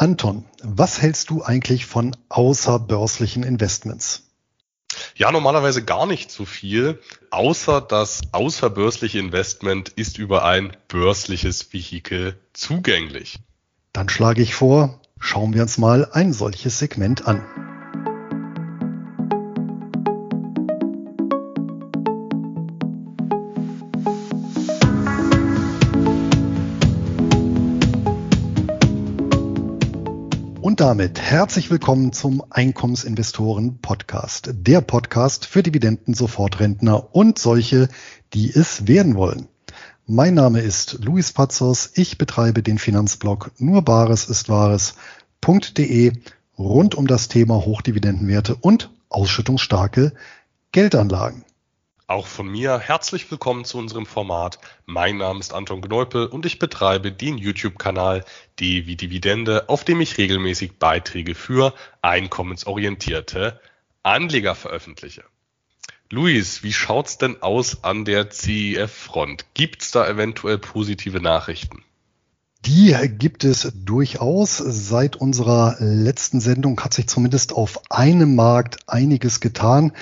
[0.00, 4.30] Anton, was hältst du eigentlich von außerbörslichen Investments?
[5.16, 7.00] Ja, normalerweise gar nicht so viel,
[7.32, 13.40] außer das außerbörsliche Investment ist über ein börsliches Vehikel zugänglich.
[13.92, 17.44] Dann schlage ich vor, schauen wir uns mal ein solches Segment an.
[30.78, 34.50] Und damit herzlich willkommen zum Einkommensinvestoren Podcast.
[34.52, 37.88] Der Podcast für Dividenden, Sofortrentner und solche,
[38.32, 39.48] die es werden wollen.
[40.06, 41.90] Mein Name ist Luis Pazos.
[41.94, 46.12] Ich betreibe den Finanzblog nur Bares ist Wahres.de
[46.56, 50.12] rund um das Thema Hochdividendenwerte und ausschüttungsstarke
[50.70, 51.44] Geldanlagen.
[52.10, 54.58] Auch von mir herzlich willkommen zu unserem Format.
[54.86, 58.24] Mein Name ist Anton Gneupel und ich betreibe den YouTube-Kanal
[58.58, 63.60] D Dividende, auf dem ich regelmäßig Beiträge für einkommensorientierte
[64.02, 65.22] Anleger veröffentliche.
[66.08, 69.44] Luis, wie schaut's denn aus an der CEF-Front?
[69.52, 71.84] Gibt's da eventuell positive Nachrichten?
[72.64, 74.56] Die gibt es durchaus.
[74.56, 79.92] Seit unserer letzten Sendung hat sich zumindest auf einem Markt einiges getan.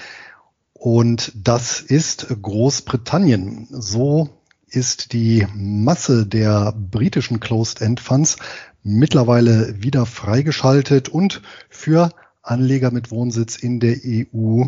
[0.78, 3.66] Und das ist Großbritannien.
[3.70, 4.28] So
[4.68, 8.36] ist die Masse der britischen Closed-End Funds
[8.82, 12.10] mittlerweile wieder freigeschaltet und für
[12.42, 14.64] Anleger mit Wohnsitz in der EU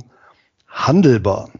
[0.67, 1.51] handelbar.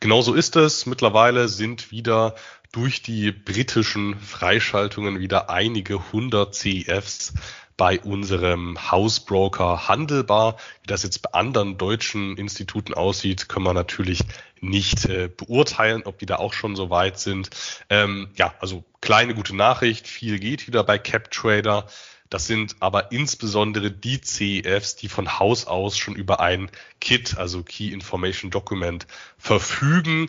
[0.00, 0.86] Genau so ist es.
[0.86, 2.34] Mittlerweile sind wieder
[2.72, 7.32] durch die britischen Freischaltungen wieder einige hundert CEFs
[7.78, 10.56] bei unserem Hausbroker handelbar.
[10.82, 14.20] Wie das jetzt bei anderen deutschen Instituten aussieht, können wir natürlich
[14.60, 17.50] nicht äh, beurteilen, ob die da auch schon so weit sind.
[17.88, 21.86] Ähm, ja, also kleine gute Nachricht, viel geht wieder bei CapTrader.
[22.28, 27.62] Das sind aber insbesondere die CEFs, die von Haus aus schon über ein KIT, also
[27.62, 29.06] Key Information Document,
[29.38, 30.28] verfügen.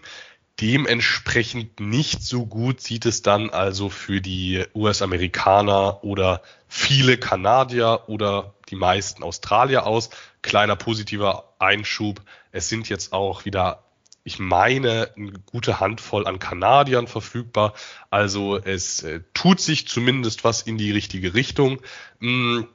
[0.62, 8.54] Dementsprechend nicht so gut sieht es dann also für die US-Amerikaner oder viele Kanadier oder
[8.70, 10.12] die meisten Australier aus.
[10.42, 12.22] Kleiner positiver Einschub.
[12.52, 13.84] Es sind jetzt auch wieder,
[14.24, 17.74] ich meine, eine gute Handvoll an Kanadiern verfügbar.
[18.12, 21.82] Also es äh, tut sich zumindest was in die richtige Richtung.
[22.20, 22.68] Hm,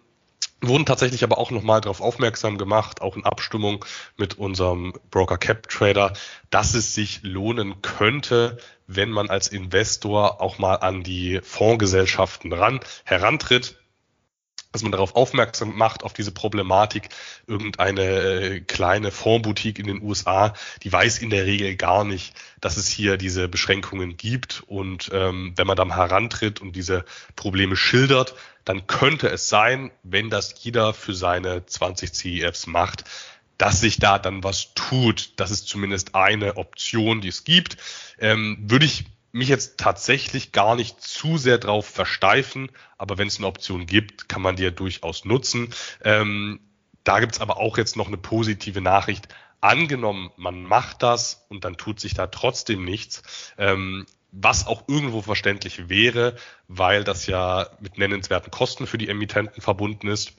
[0.61, 3.85] wurden tatsächlich aber auch nochmal darauf aufmerksam gemacht, auch in Abstimmung
[4.17, 6.15] mit unserem Broker Cap Trader,
[6.51, 12.81] dass es sich lohnen könnte, wenn man als Investor auch mal an die Fondsgesellschaften ran,
[13.05, 13.77] herantritt
[14.75, 17.09] dass man darauf aufmerksam macht, auf diese Problematik.
[17.47, 20.53] Irgendeine äh, kleine Fondsboutique in den USA,
[20.83, 24.65] die weiß in der Regel gar nicht, dass es hier diese Beschränkungen gibt.
[24.67, 27.05] Und ähm, wenn man dann herantritt und diese
[27.37, 33.05] Probleme schildert, dann könnte es sein, wenn das jeder für seine 20 CEFs macht,
[33.59, 35.35] dass sich da dann was tut.
[35.37, 37.77] Das ist zumindest eine Option, die es gibt.
[38.19, 43.39] Ähm, würde ich mich jetzt tatsächlich gar nicht zu sehr drauf versteifen, aber wenn es
[43.39, 45.75] eine Option gibt, kann man die ja durchaus nutzen.
[46.05, 46.61] Ähm,
[47.03, 49.27] da gibt's aber auch jetzt noch eine positive Nachricht.
[49.61, 53.23] Angenommen, man macht das und dann tut sich da trotzdem nichts,
[53.59, 56.37] ähm, was auch irgendwo verständlich wäre,
[56.69, 60.35] weil das ja mit nennenswerten Kosten für die Emittenten verbunden ist.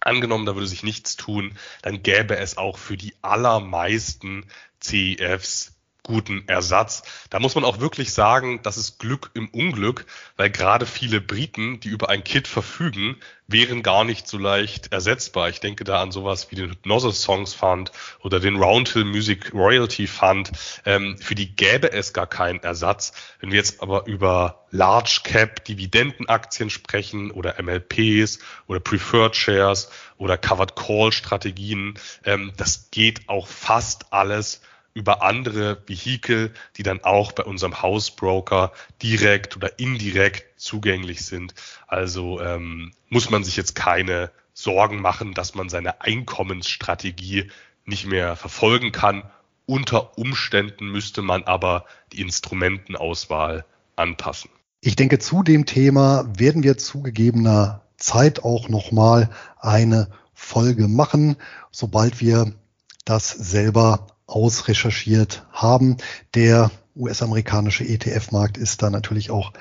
[0.00, 4.46] Angenommen, da würde sich nichts tun, dann gäbe es auch für die allermeisten
[4.80, 7.02] CEFs guten Ersatz.
[7.30, 11.78] Da muss man auch wirklich sagen, das ist Glück im Unglück, weil gerade viele Briten,
[11.80, 15.48] die über ein Kit verfügen, wären gar nicht so leicht ersetzbar.
[15.48, 20.06] Ich denke da an sowas wie den Hypnosis Songs Fund oder den Roundhill Music Royalty
[20.06, 20.50] Fund.
[20.84, 23.12] Ähm, für die gäbe es gar keinen Ersatz.
[23.40, 30.36] Wenn wir jetzt aber über Large Cap Dividendenaktien sprechen oder MLPs oder Preferred Shares oder
[30.36, 34.62] Covered Call Strategien, ähm, das geht auch fast alles
[34.94, 38.72] über andere Vehikel, die dann auch bei unserem Hausbroker
[39.02, 41.54] direkt oder indirekt zugänglich sind.
[41.86, 47.50] Also ähm, muss man sich jetzt keine Sorgen machen, dass man seine Einkommensstrategie
[47.84, 49.24] nicht mehr verfolgen kann.
[49.66, 53.64] Unter Umständen müsste man aber die Instrumentenauswahl
[53.96, 54.50] anpassen.
[54.80, 61.36] Ich denke, zu dem Thema werden wir zugegebener Zeit auch nochmal eine Folge machen,
[61.70, 62.52] sobald wir
[63.04, 65.96] das selber ausrecherchiert haben.
[66.34, 69.52] Der US-amerikanische ETF-Markt ist da natürlich auch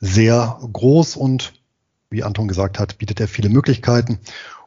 [0.00, 1.52] sehr groß und
[2.10, 4.18] wie Anton gesagt hat, bietet er viele Möglichkeiten.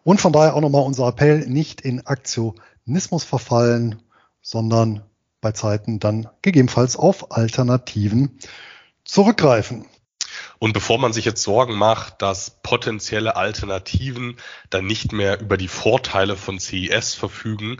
[0.04, 4.02] Und von daher auch nochmal unser Appell, nicht in Aktionismus verfallen,
[4.42, 5.04] sondern
[5.42, 8.40] bei Zeiten dann gegebenenfalls auf Alternativen
[9.04, 9.86] zurückgreifen.
[10.58, 14.38] Und bevor man sich jetzt Sorgen macht, dass potenzielle Alternativen
[14.70, 17.78] dann nicht mehr über die Vorteile von CES verfügen,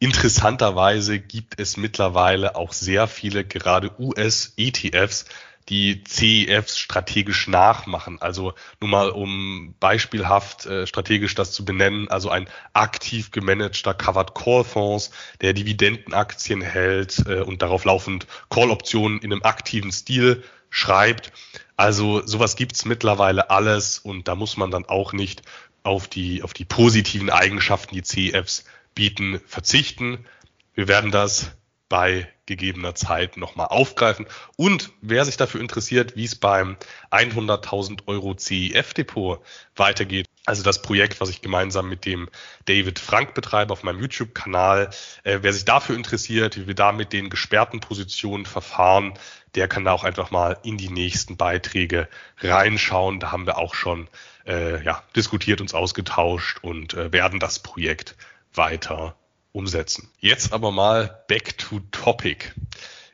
[0.00, 5.26] interessanterweise gibt es mittlerweile auch sehr viele gerade US-ETFs,
[5.68, 8.20] die CEFs strategisch nachmachen.
[8.20, 14.34] Also nur mal um beispielhaft äh, strategisch das zu benennen, also ein aktiv gemanagter Covered
[14.34, 15.12] Call Fonds,
[15.42, 21.30] der Dividendenaktien hält äh, und darauf laufend Call-Optionen in einem aktiven Stil schreibt.
[21.76, 25.42] Also sowas gibt's mittlerweile alles und da muss man dann auch nicht
[25.82, 28.64] auf die, auf die positiven Eigenschaften, die CEFs
[28.94, 30.26] bieten, verzichten.
[30.74, 31.52] Wir werden das
[31.90, 34.26] bei gegebener Zeit nochmal aufgreifen.
[34.56, 36.76] Und wer sich dafür interessiert, wie es beim
[37.10, 39.40] 100.000 Euro CEF-Depot
[39.76, 42.28] weitergeht, also das Projekt, was ich gemeinsam mit dem
[42.64, 44.90] David Frank betreibe auf meinem YouTube-Kanal,
[45.24, 49.14] äh, wer sich dafür interessiert, wie wir da mit den gesperrten Positionen verfahren,
[49.54, 52.08] der kann da auch einfach mal in die nächsten Beiträge
[52.38, 53.20] reinschauen.
[53.20, 54.08] Da haben wir auch schon
[54.46, 58.16] äh, ja, diskutiert, uns ausgetauscht und äh, werden das Projekt
[58.54, 59.16] weiter
[59.52, 60.10] umsetzen.
[60.18, 62.52] Jetzt aber mal back to topic.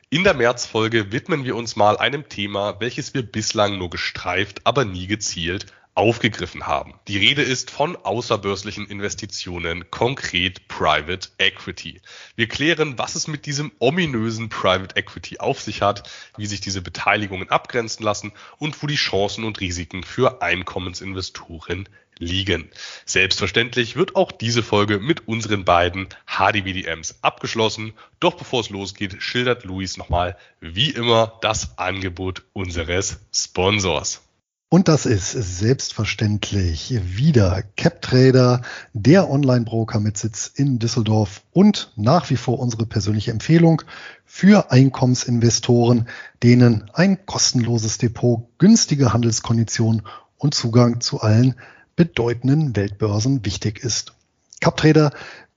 [0.09, 4.85] In der Märzfolge widmen wir uns mal einem Thema, welches wir bislang nur gestreift, aber
[4.85, 5.65] nie gezielt
[5.97, 6.93] aufgegriffen haben.
[7.07, 12.01] Die Rede ist von außerbörslichen Investitionen, konkret Private Equity.
[12.35, 16.07] Wir klären, was es mit diesem ominösen Private Equity auf sich hat,
[16.37, 22.69] wie sich diese Beteiligungen abgrenzen lassen und wo die Chancen und Risiken für Einkommensinvestoren liegen.
[23.05, 27.93] Selbstverständlich wird auch diese Folge mit unseren beiden HDBDMs abgeschlossen.
[28.19, 34.21] Doch bevor es losgeht, schildert Luis nochmal wie immer das Angebot unseres Sponsors.
[34.69, 42.35] Und das ist selbstverständlich wieder CapTrader, der Online-Broker mit Sitz in Düsseldorf und nach wie
[42.35, 43.81] vor unsere persönliche Empfehlung
[44.25, 46.09] für Einkommensinvestoren,
[46.43, 50.01] denen ein kostenloses Depot, günstige Handelskonditionen
[50.37, 51.55] und Zugang zu allen
[51.97, 54.13] bedeutenden Weltbörsen wichtig ist.
[54.61, 55.11] CapTrader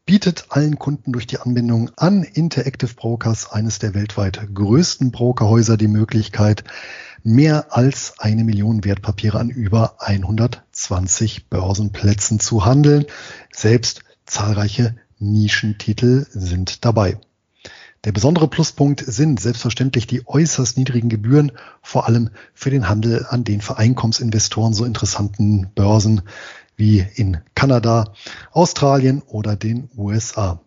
[0.05, 5.87] bietet allen Kunden durch die Anbindung an Interactive Brokers, eines der weltweit größten Brokerhäuser, die
[5.87, 6.65] Möglichkeit,
[7.23, 13.05] mehr als eine Million Wertpapiere an über 120 Börsenplätzen zu handeln.
[13.53, 17.21] Selbst zahlreiche Nischentitel sind dabei.
[18.05, 21.53] Der besondere Pluspunkt sind selbstverständlich die äußerst niedrigen Gebühren,
[21.83, 26.23] vor allem für den Handel an den für Einkommensinvestoren so interessanten Börsen
[26.77, 28.15] wie in Kanada,
[28.53, 30.61] Australien oder den USA.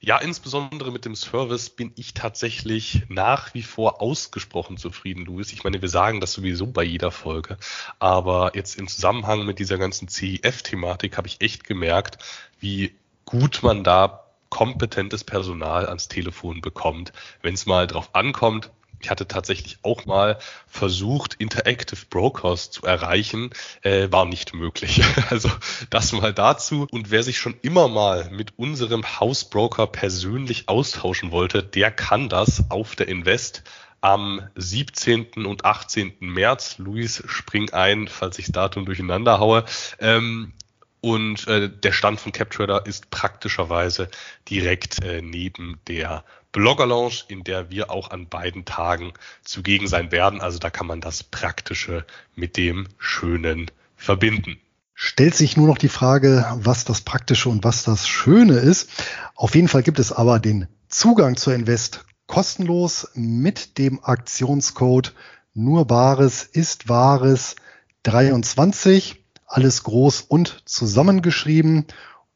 [0.00, 5.52] Ja, insbesondere mit dem Service bin ich tatsächlich nach wie vor ausgesprochen zufrieden, Luis.
[5.52, 7.56] Ich meine, wir sagen das sowieso bei jeder Folge.
[7.98, 12.18] Aber jetzt im Zusammenhang mit dieser ganzen CEF-Thematik habe ich echt gemerkt,
[12.60, 17.12] wie gut man da kompetentes Personal ans Telefon bekommt,
[17.42, 23.50] wenn es mal drauf ankommt, ich hatte tatsächlich auch mal versucht, Interactive Brokers zu erreichen,
[23.82, 25.02] äh, war nicht möglich.
[25.30, 25.50] Also
[25.90, 26.86] das mal dazu.
[26.90, 32.70] Und wer sich schon immer mal mit unserem Hausbroker persönlich austauschen wollte, der kann das
[32.70, 33.62] auf der Invest
[34.00, 35.44] am 17.
[35.44, 36.14] und 18.
[36.20, 36.78] März.
[36.78, 39.64] Luis, spring ein, falls ich das Datum durcheinander haue.
[39.98, 40.52] Ähm,
[41.00, 44.08] und äh, der Stand von CapTrader ist praktischerweise
[44.48, 49.12] direkt äh, neben der Blogger Lounge, in der wir auch an beiden Tagen
[49.44, 50.40] zugegen sein werden.
[50.40, 54.58] Also da kann man das Praktische mit dem Schönen verbinden.
[54.94, 58.90] Stellt sich nur noch die Frage, was das Praktische und was das Schöne ist.
[59.34, 65.14] Auf jeden Fall gibt es aber den Zugang zur Invest kostenlos mit dem Aktionscode
[65.54, 67.56] nur Wahres ist Wahres
[68.04, 69.24] 23.
[69.44, 71.86] Alles groß und zusammengeschrieben.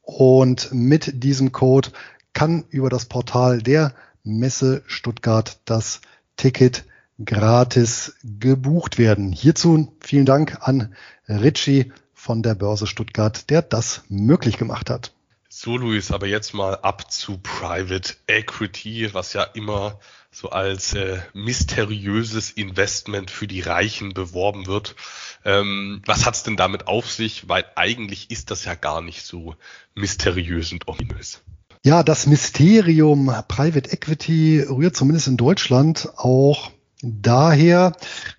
[0.01, 1.91] Und mit diesem Code
[2.33, 6.01] kann über das Portal der Messe Stuttgart das
[6.37, 6.85] Ticket
[7.25, 9.33] gratis gebucht werden.
[9.33, 10.95] Hierzu vielen Dank an
[11.29, 15.13] Richie von der Börse Stuttgart, der das möglich gemacht hat.
[15.49, 21.21] So, Luis, aber jetzt mal ab zu Private Equity, was ja immer so als äh,
[21.35, 24.97] mysteriöses Investment für die Reichen beworben wird.
[25.45, 27.51] Ähm, was hat's denn damit auf sich?
[27.51, 29.55] Weil eigentlich ist das ja gar nicht so
[29.95, 31.43] mysteriös und ominös.
[31.85, 36.71] Ja, das Mysterium Private Equity rührt zumindest in Deutschland auch
[37.03, 37.97] daher,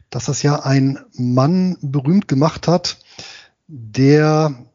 [0.09, 2.99] dass das ja ein Mann berühmt gemacht hat,
[3.67, 4.65] der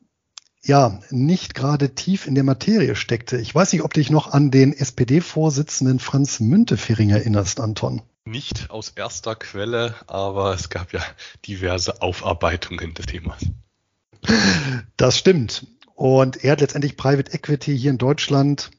[0.62, 3.38] ja nicht gerade tief in der Materie steckte.
[3.38, 8.02] Ich weiß nicht, ob dich noch an den SPD-Vorsitzenden Franz Müntefering erinnerst, Anton.
[8.26, 11.00] Nicht aus erster Quelle, aber es gab ja
[11.46, 13.40] diverse Aufarbeitungen des Themas.
[14.98, 15.66] Das stimmt.
[15.98, 18.70] Und er hat letztendlich Private Equity hier in Deutschland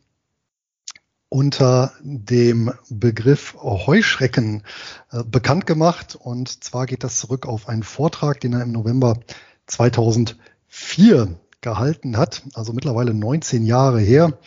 [1.27, 4.63] unter dem Begriff Heuschrecken
[5.11, 6.15] äh, bekannt gemacht.
[6.15, 9.19] Und zwar geht das zurück auf einen Vortrag, den er im November
[9.67, 14.39] 2004 gehalten hat, also mittlerweile 19 Jahre her.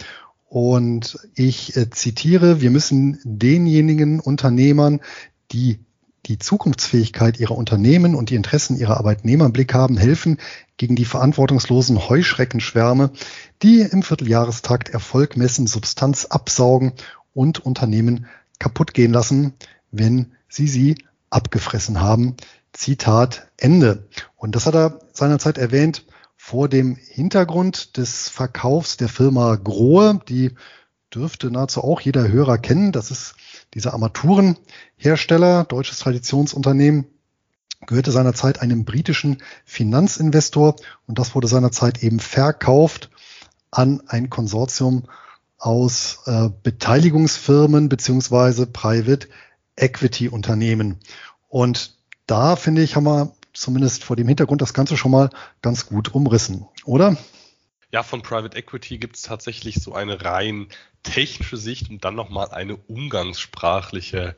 [0.46, 5.02] Und ich äh, zitiere, wir müssen denjenigen Unternehmern,
[5.50, 5.78] die
[6.26, 10.38] die Zukunftsfähigkeit ihrer Unternehmen und die Interessen ihrer Arbeitnehmer im Blick haben, helfen
[10.76, 13.10] gegen die verantwortungslosen Heuschreckenschwärme,
[13.62, 16.92] die im Vierteljahrestakt Erfolg messen, Substanz absaugen
[17.34, 18.26] und Unternehmen
[18.58, 19.54] kaputt gehen lassen,
[19.90, 20.96] wenn sie sie
[21.30, 22.36] abgefressen haben.
[22.72, 24.08] Zitat Ende.
[24.36, 30.52] Und das hat er seinerzeit erwähnt vor dem Hintergrund des Verkaufs der Firma Grohe, die
[31.14, 32.92] dürfte nahezu auch jeder Hörer kennen.
[32.92, 33.34] Das ist
[33.74, 37.06] dieser Armaturenhersteller, deutsches Traditionsunternehmen,
[37.86, 40.76] gehörte seinerzeit einem britischen Finanzinvestor
[41.06, 43.10] und das wurde seinerzeit eben verkauft
[43.70, 45.04] an ein Konsortium
[45.58, 49.28] aus äh, Beteiligungsfirmen beziehungsweise Private
[49.76, 50.98] Equity Unternehmen.
[51.48, 55.86] Und da finde ich, haben wir zumindest vor dem Hintergrund das Ganze schon mal ganz
[55.86, 57.16] gut umrissen, oder?
[57.94, 60.68] Ja, von Private Equity gibt es tatsächlich so eine rein
[61.02, 64.34] technische Sicht und dann nochmal eine umgangssprachliche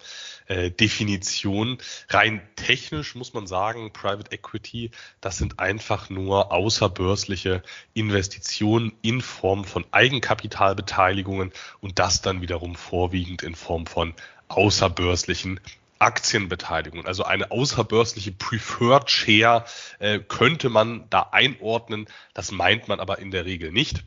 [0.48, 1.78] äh, Definition.
[2.08, 9.64] Rein technisch muss man sagen, Private Equity, das sind einfach nur außerbörsliche Investitionen in Form
[9.64, 14.14] von Eigenkapitalbeteiligungen und das dann wiederum vorwiegend in Form von
[14.48, 15.60] außerbörslichen
[15.98, 19.64] Aktienbeteiligung, also eine außerbörsliche Preferred Share
[19.98, 22.06] äh, könnte man da einordnen.
[22.34, 24.04] Das meint man aber in der Regel nicht.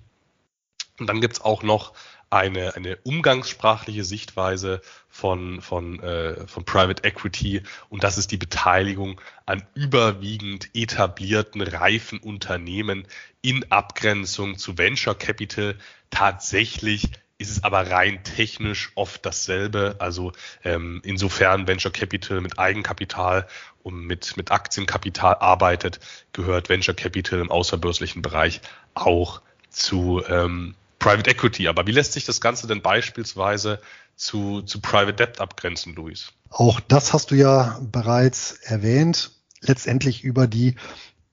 [1.00, 1.94] Und dann gibt's auch noch
[2.29, 9.22] eine, eine umgangssprachliche Sichtweise von, von, äh, von Private Equity und das ist die Beteiligung
[9.46, 13.08] an überwiegend etablierten, reifen Unternehmen
[13.41, 15.77] in Abgrenzung zu Venture Capital
[16.10, 19.96] tatsächlich ist es aber rein technisch oft dasselbe.
[20.00, 20.32] Also
[20.63, 23.48] ähm, insofern Venture Capital mit Eigenkapital
[23.84, 26.00] und mit, mit Aktienkapital arbeitet,
[26.34, 28.62] gehört Venture Capital im außerbörslichen Bereich
[28.96, 31.67] auch zu ähm, Private Equity.
[31.67, 33.79] Aber wie lässt sich das Ganze denn beispielsweise
[34.15, 36.34] zu, zu Private Debt abgrenzen, Luis?
[36.50, 39.32] Auch das hast du ja bereits erwähnt.
[39.62, 40.75] Letztendlich über die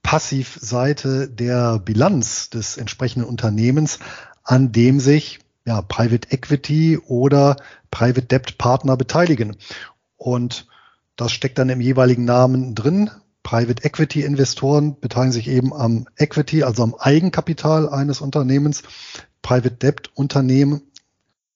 [0.02, 4.00] Passivseite der Bilanz des entsprechenden Unternehmens,
[4.42, 7.56] an dem sich ja, Private Equity oder
[7.90, 9.56] Private Debt Partner beteiligen.
[10.16, 10.66] Und
[11.16, 13.10] das steckt dann im jeweiligen Namen drin.
[13.42, 18.82] Private Equity Investoren beteiligen sich eben am Equity, also am Eigenkapital eines Unternehmens.
[19.42, 20.82] Private Debt Unternehmen,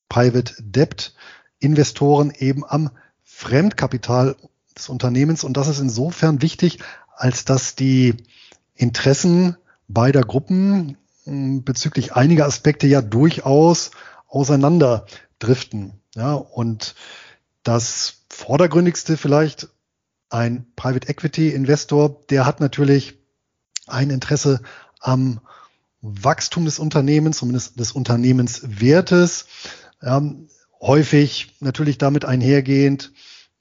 [0.08, 1.14] Private Debt
[1.58, 2.90] Investoren eben am
[3.24, 4.36] Fremdkapital
[4.76, 5.44] des Unternehmens.
[5.44, 6.78] Und das ist insofern wichtig,
[7.16, 8.14] als dass die
[8.74, 9.56] Interessen
[9.88, 10.96] beider Gruppen
[11.64, 13.90] bezüglich einiger Aspekte ja durchaus
[14.26, 16.00] auseinanderdriften.
[16.14, 16.94] Ja, und
[17.62, 19.68] das vordergründigste vielleicht
[20.30, 23.18] ein Private Equity Investor, der hat natürlich
[23.86, 24.60] ein Interesse
[25.00, 25.40] am
[26.00, 29.46] Wachstum des Unternehmens, zumindest des Unternehmenswertes.
[30.02, 30.22] Ja,
[30.80, 33.12] häufig natürlich damit einhergehend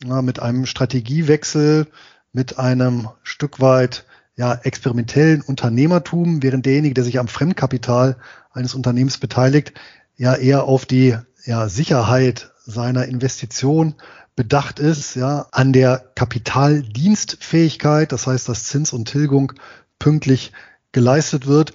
[0.04, 1.88] ja, mit einem Strategiewechsel,
[2.32, 4.06] mit einem Stück weit
[4.38, 8.16] ja, experimentellen Unternehmertum, während derjenige, der sich am Fremdkapital
[8.52, 9.74] eines Unternehmens beteiligt,
[10.16, 13.96] ja eher auf die ja, Sicherheit seiner Investition
[14.36, 19.54] bedacht ist, ja, an der Kapitaldienstfähigkeit, das heißt, dass Zins und Tilgung
[19.98, 20.52] pünktlich
[20.92, 21.74] geleistet wird.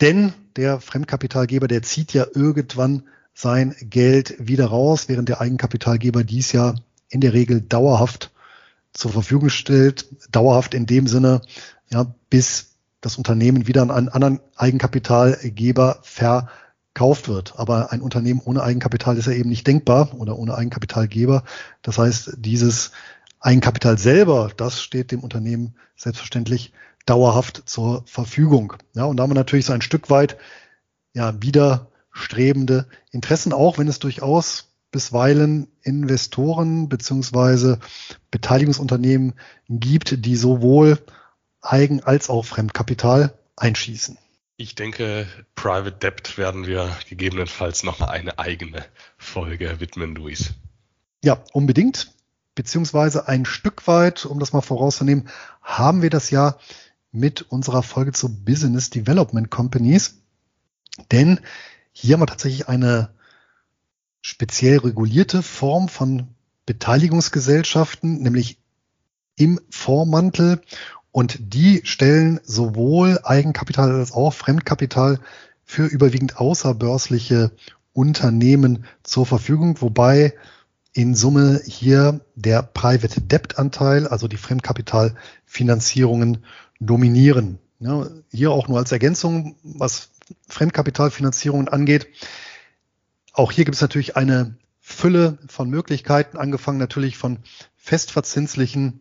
[0.00, 6.50] Denn der Fremdkapitalgeber, der zieht ja irgendwann sein Geld wieder raus, während der Eigenkapitalgeber dies
[6.50, 6.74] ja
[7.08, 8.32] in der Regel dauerhaft
[8.92, 10.06] zur Verfügung stellt.
[10.32, 11.42] Dauerhaft in dem Sinne,
[11.92, 17.54] ja, bis das Unternehmen wieder an einen anderen Eigenkapitalgeber verkauft wird.
[17.58, 21.44] Aber ein Unternehmen ohne Eigenkapital ist ja eben nicht denkbar oder ohne Eigenkapitalgeber.
[21.82, 22.92] Das heißt, dieses
[23.40, 26.72] Eigenkapital selber, das steht dem Unternehmen selbstverständlich
[27.06, 28.74] dauerhaft zur Verfügung.
[28.94, 30.36] Ja, und da haben wir natürlich so ein Stück weit
[31.14, 37.78] ja, widerstrebende Interessen, auch wenn es durchaus bisweilen Investoren beziehungsweise
[38.30, 39.34] Beteiligungsunternehmen
[39.68, 40.98] gibt, die sowohl
[41.62, 44.18] Eigen- als auch Fremdkapital einschießen.
[44.56, 48.84] Ich denke, Private Debt werden wir gegebenenfalls noch eine eigene
[49.16, 50.54] Folge widmen, Luis.
[51.24, 52.12] Ja, unbedingt.
[52.54, 55.28] Beziehungsweise ein Stück weit, um das mal vorauszunehmen,
[55.62, 56.58] haben wir das ja
[57.12, 60.20] mit unserer Folge zu Business Development Companies.
[61.10, 61.40] Denn
[61.92, 63.14] hier haben wir tatsächlich eine
[64.20, 66.28] speziell regulierte Form von
[66.66, 68.58] Beteiligungsgesellschaften, nämlich
[69.36, 70.60] im Vormantel.
[71.12, 75.18] Und die stellen sowohl Eigenkapital als auch Fremdkapital
[75.64, 77.50] für überwiegend außerbörsliche
[77.92, 80.34] Unternehmen zur Verfügung, wobei
[80.92, 86.44] in Summe hier der Private Debt Anteil, also die Fremdkapitalfinanzierungen
[86.80, 87.58] dominieren.
[87.78, 90.10] Ja, hier auch nur als Ergänzung, was
[90.48, 92.08] Fremdkapitalfinanzierungen angeht.
[93.32, 97.38] Auch hier gibt es natürlich eine Fülle von Möglichkeiten, angefangen natürlich von
[97.76, 99.00] festverzinslichen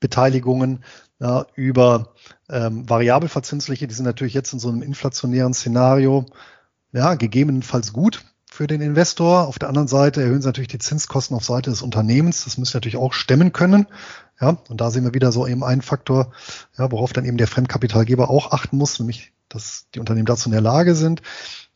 [0.00, 0.84] Beteiligungen
[1.20, 2.14] ja, über
[2.48, 6.26] ähm, variabelverzinsliche, die sind natürlich jetzt in so einem inflationären Szenario
[6.92, 9.46] ja, gegebenenfalls gut für den Investor.
[9.46, 12.44] Auf der anderen Seite erhöhen sie natürlich die Zinskosten auf Seite des Unternehmens.
[12.44, 13.86] Das müssen sie natürlich auch stemmen können.
[14.40, 16.32] Ja, und da sehen wir wieder so eben einen Faktor,
[16.78, 20.52] ja, worauf dann eben der Fremdkapitalgeber auch achten muss, nämlich, dass die Unternehmen dazu in
[20.52, 21.22] der Lage sind.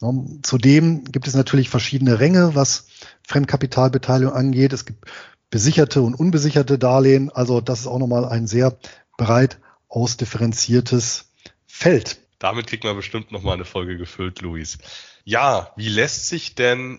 [0.00, 0.12] Ja,
[0.42, 2.86] zudem gibt es natürlich verschiedene Ränge, was
[3.26, 4.72] Fremdkapitalbeteiligung angeht.
[4.72, 5.06] Es gibt
[5.52, 7.30] besicherte und unbesicherte Darlehen.
[7.30, 8.76] Also das ist auch nochmal ein sehr
[9.16, 11.30] breit ausdifferenziertes
[11.66, 12.18] Feld.
[12.40, 14.78] Damit kriegt man bestimmt nochmal eine Folge gefüllt, Luis.
[15.24, 16.98] Ja, wie lässt sich denn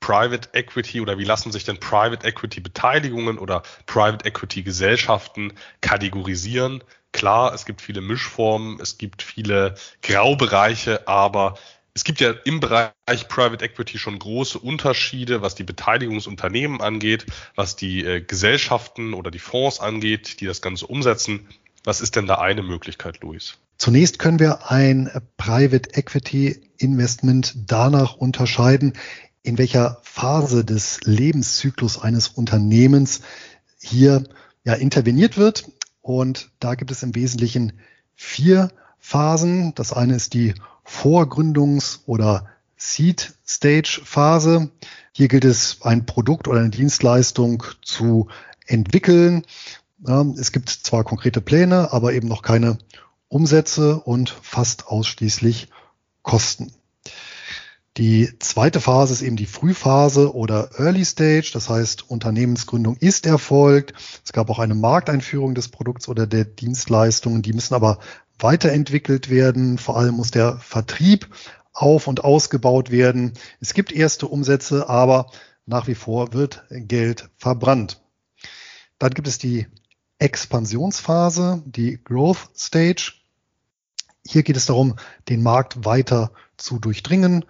[0.00, 6.84] Private Equity oder wie lassen sich denn Private Equity Beteiligungen oder Private Equity Gesellschaften kategorisieren?
[7.12, 11.58] Klar, es gibt viele Mischformen, es gibt viele Graubereiche, aber
[11.98, 17.26] es gibt ja im Bereich Private Equity schon große Unterschiede, was die Beteiligungsunternehmen angeht,
[17.56, 21.48] was die äh, Gesellschaften oder die Fonds angeht, die das Ganze umsetzen.
[21.82, 23.56] Was ist denn da eine Möglichkeit, Luis?
[23.78, 28.92] Zunächst können wir ein Private Equity Investment danach unterscheiden,
[29.42, 33.22] in welcher Phase des Lebenszyklus eines Unternehmens
[33.80, 34.22] hier
[34.62, 35.68] ja interveniert wird.
[36.00, 37.72] Und da gibt es im Wesentlichen
[38.14, 39.74] vier Phasen.
[39.74, 40.54] Das eine ist die
[40.88, 42.46] Vorgründungs- oder
[42.76, 44.70] Seed Stage Phase.
[45.12, 48.28] Hier gilt es, ein Produkt oder eine Dienstleistung zu
[48.66, 49.44] entwickeln.
[50.36, 52.78] Es gibt zwar konkrete Pläne, aber eben noch keine
[53.28, 55.68] Umsätze und fast ausschließlich
[56.22, 56.72] Kosten.
[57.96, 61.50] Die zweite Phase ist eben die Frühphase oder Early Stage.
[61.52, 63.92] Das heißt, Unternehmensgründung ist erfolgt.
[64.24, 67.42] Es gab auch eine Markteinführung des Produkts oder der Dienstleistungen.
[67.42, 67.98] Die müssen aber
[68.38, 69.78] weiterentwickelt werden.
[69.78, 71.28] Vor allem muss der Vertrieb
[71.72, 73.34] auf und ausgebaut werden.
[73.60, 75.30] Es gibt erste Umsätze, aber
[75.66, 78.02] nach wie vor wird Geld verbrannt.
[78.98, 79.66] Dann gibt es die
[80.18, 83.12] Expansionsphase, die Growth Stage.
[84.26, 84.96] Hier geht es darum,
[85.28, 87.44] den Markt weiter zu durchdringen,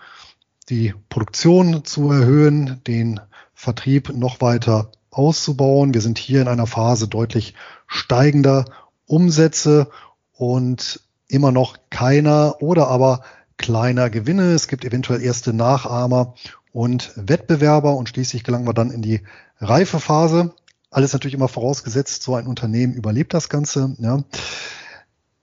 [0.68, 3.20] die Produktion zu erhöhen, den
[3.54, 5.94] Vertrieb noch weiter auszubauen.
[5.94, 7.54] Wir sind hier in einer Phase deutlich
[7.86, 8.66] steigender
[9.06, 9.90] Umsätze
[10.38, 13.22] und immer noch keiner oder aber
[13.58, 14.52] kleiner Gewinne.
[14.52, 16.34] Es gibt eventuell erste Nachahmer
[16.72, 19.20] und Wettbewerber und schließlich gelangen wir dann in die
[19.58, 20.54] Reifephase.
[20.90, 23.96] Alles natürlich immer vorausgesetzt, so ein Unternehmen überlebt das Ganze.
[23.98, 24.22] Ja.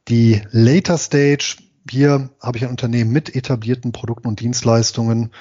[0.07, 1.57] Die Later Stage,
[1.89, 5.31] hier habe ich ein Unternehmen mit etablierten Produkten und Dienstleistungen.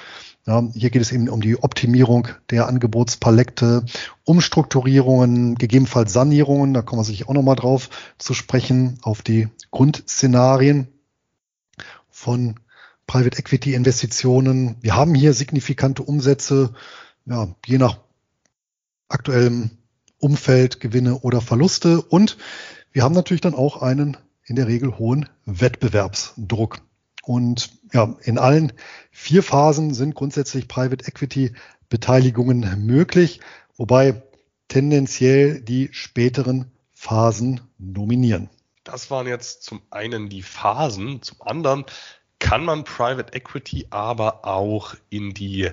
[0.46, 3.86] Ja, hier geht es eben um die Optimierung der Angebotspalette,
[4.24, 6.74] Umstrukturierungen, gegebenenfalls Sanierungen.
[6.74, 10.88] Da kommen wir sicher auch nochmal drauf zu sprechen, auf die Grundszenarien
[12.10, 12.60] von
[13.06, 14.76] Private Equity Investitionen.
[14.82, 16.74] Wir haben hier signifikante Umsätze,
[17.24, 18.00] ja, je nach
[19.08, 19.70] aktuellem
[20.18, 22.02] Umfeld, Gewinne oder Verluste.
[22.02, 22.36] Und
[22.92, 26.82] wir haben natürlich dann auch einen in der Regel hohen Wettbewerbsdruck.
[27.26, 28.72] Und ja, in allen
[29.10, 31.54] vier Phasen sind grundsätzlich Private Equity
[31.88, 33.40] Beteiligungen möglich,
[33.76, 34.22] wobei
[34.68, 38.50] tendenziell die späteren Phasen dominieren.
[38.82, 41.84] Das waren jetzt zum einen die Phasen, zum anderen
[42.38, 45.70] kann man Private Equity aber auch in die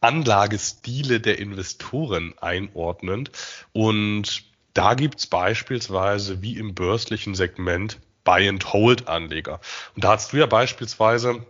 [0.00, 3.28] Anlagestile der Investoren einordnen.
[3.72, 9.60] Und da gibt's beispielsweise wie im börslichen Segment Buy-and-Hold-Anleger.
[9.94, 11.46] Und da hast du ja beispielsweise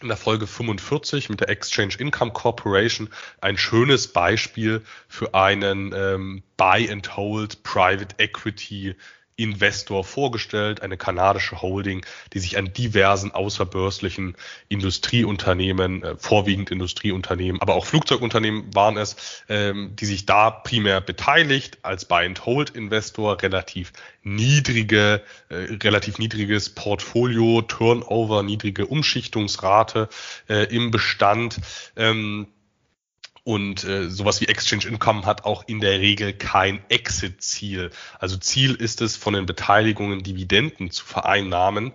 [0.00, 3.08] in der Folge 45 mit der Exchange Income Corporation
[3.40, 8.94] ein schönes Beispiel für einen ähm, Buy-and-Hold Private Equity
[9.36, 14.34] Investor vorgestellt, eine kanadische Holding, die sich an diversen außerbörslichen
[14.68, 21.78] Industrieunternehmen, äh, vorwiegend Industrieunternehmen, aber auch Flugzeugunternehmen waren es, ähm, die sich da primär beteiligt
[21.82, 30.08] als Buy-and-Hold-Investor, relativ niedrige, äh, relativ niedriges Portfolio, Turnover, niedrige Umschichtungsrate
[30.48, 31.60] äh, im Bestand.
[33.46, 37.90] Und äh, sowas wie Exchange Income hat auch in der Regel kein Exit-Ziel.
[38.18, 41.92] Also Ziel ist es, von den Beteiligungen Dividenden zu vereinnahmen.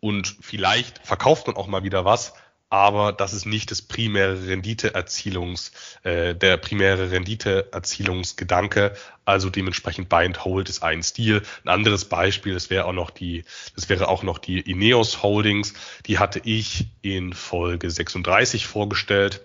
[0.00, 2.34] Und vielleicht verkauft man auch mal wieder was,
[2.68, 8.94] aber das ist nicht das primäre Renditeerzielungs, äh, der primäre Renditeerzielungsgedanke.
[9.24, 11.42] Also dementsprechend Buy and Hold ist ein Stil.
[11.64, 13.44] Ein anderes Beispiel, das wäre auch noch die,
[13.76, 15.72] das wäre auch noch die Ineos Holdings.
[16.04, 19.40] Die hatte ich in Folge 36 vorgestellt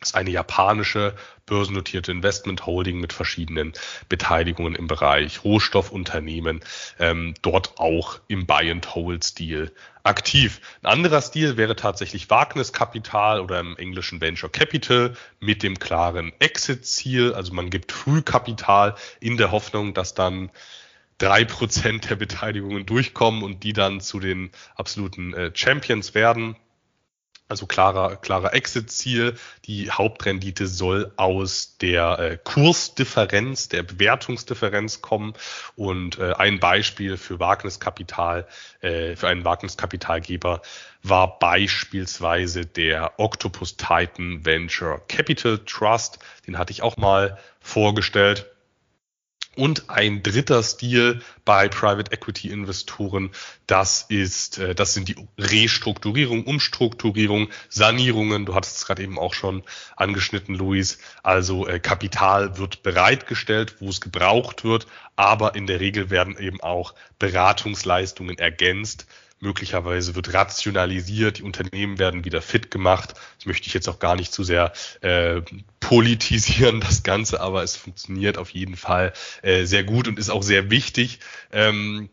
[0.00, 1.14] ist eine japanische
[1.46, 3.72] börsennotierte Investment Holding mit verschiedenen
[4.08, 6.60] Beteiligungen im Bereich Rohstoffunternehmen,
[6.98, 10.60] ähm, dort auch im Buy-and-Hold-Stil aktiv.
[10.82, 17.32] Ein anderer Stil wäre tatsächlich Wagniskapital oder im englischen Venture Capital mit dem klaren Exit-Ziel.
[17.34, 20.50] Also man gibt Frühkapital in der Hoffnung, dass dann
[21.18, 26.56] drei Prozent der Beteiligungen durchkommen und die dann zu den absoluten äh, Champions werden.
[27.48, 29.36] Also klarer, klarer Exit-Ziel.
[29.66, 35.34] Die Hauptrendite soll aus der äh, Kursdifferenz, der Bewertungsdifferenz kommen.
[35.76, 38.48] Und äh, ein Beispiel für Wagniskapital,
[38.80, 40.60] äh, für einen Wagniskapitalgeber
[41.04, 46.18] war beispielsweise der Octopus Titan Venture Capital Trust.
[46.48, 48.46] Den hatte ich auch mal vorgestellt.
[49.56, 53.30] Und ein dritter Stil bei Private Equity Investoren,
[53.66, 58.44] das ist, äh, das sind die Restrukturierung, Umstrukturierung, Sanierungen.
[58.44, 59.62] Du hattest es gerade eben auch schon
[59.96, 60.98] angeschnitten, Luis.
[61.22, 66.60] Also äh, Kapital wird bereitgestellt, wo es gebraucht wird, aber in der Regel werden eben
[66.60, 69.06] auch Beratungsleistungen ergänzt
[69.40, 73.14] möglicherweise wird rationalisiert, die Unternehmen werden wieder fit gemacht.
[73.38, 75.42] Das möchte ich jetzt auch gar nicht zu sehr äh,
[75.80, 80.42] politisieren, das Ganze, aber es funktioniert auf jeden Fall äh, sehr gut und ist auch
[80.42, 81.20] sehr wichtig.
[81.52, 82.08] Ähm,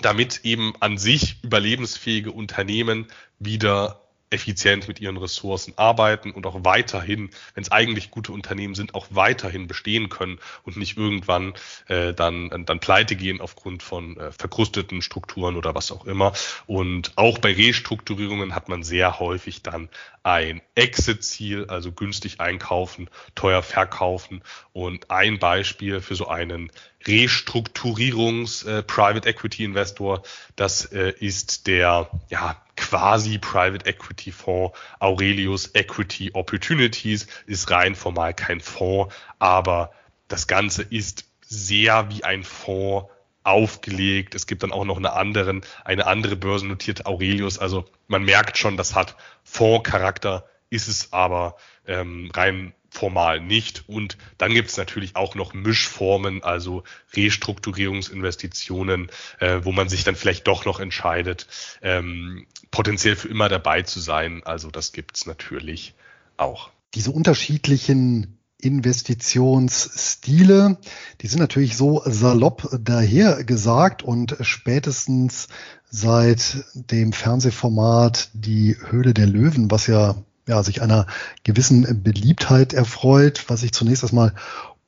[0.00, 3.06] damit eben an sich überlebensfähige Unternehmen
[3.38, 4.01] wieder
[4.32, 9.06] effizient mit ihren Ressourcen arbeiten und auch weiterhin, wenn es eigentlich gute Unternehmen sind, auch
[9.10, 11.54] weiterhin bestehen können und nicht irgendwann
[11.88, 16.32] äh, dann, dann pleite gehen aufgrund von äh, verkrusteten Strukturen oder was auch immer.
[16.66, 19.88] Und auch bei Restrukturierungen hat man sehr häufig dann
[20.22, 24.42] ein Exit-Ziel, also günstig einkaufen, teuer verkaufen.
[24.72, 26.70] Und ein Beispiel für so einen
[27.06, 28.84] Restrukturierungs äh,
[29.24, 30.22] Equity Investor,
[30.56, 38.34] das äh, ist der ja quasi Private Equity Fonds Aurelius Equity Opportunities ist rein formal
[38.34, 39.92] kein Fonds, aber
[40.26, 43.08] das Ganze ist sehr wie ein Fonds
[43.44, 44.34] aufgelegt.
[44.34, 47.58] Es gibt dann auch noch eine anderen, eine andere börsennotierte Aurelius.
[47.58, 53.88] Also man merkt schon, das hat Fondscharakter, ist es aber ähm, rein formal nicht.
[53.88, 56.82] Und dann gibt es natürlich auch noch Mischformen, also
[57.14, 59.08] Restrukturierungsinvestitionen,
[59.40, 61.46] äh, wo man sich dann vielleicht doch noch entscheidet,
[61.80, 64.42] ähm, potenziell für immer dabei zu sein.
[64.44, 65.94] Also das gibt es natürlich
[66.36, 66.68] auch.
[66.94, 70.76] Diese unterschiedlichen Investitionsstile,
[71.22, 75.48] die sind natürlich so salopp daher gesagt und spätestens
[75.90, 81.06] seit dem Fernsehformat Die Höhle der Löwen, was ja ja, sich einer
[81.44, 84.34] gewissen Beliebtheit erfreut, was ich zunächst erstmal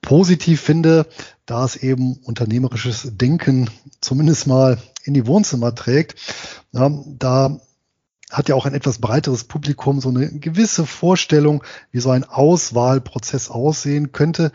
[0.02, 1.06] positiv finde,
[1.46, 6.16] da es eben unternehmerisches Denken zumindest mal in die Wohnzimmer trägt.
[6.72, 7.60] Ja, da
[8.30, 13.48] hat ja auch ein etwas breiteres Publikum so eine gewisse Vorstellung, wie so ein Auswahlprozess
[13.48, 14.50] aussehen könnte.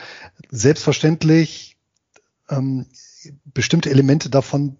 [0.51, 1.77] Selbstverständlich
[2.49, 2.87] ähm,
[3.45, 4.77] bestimmte Elemente davon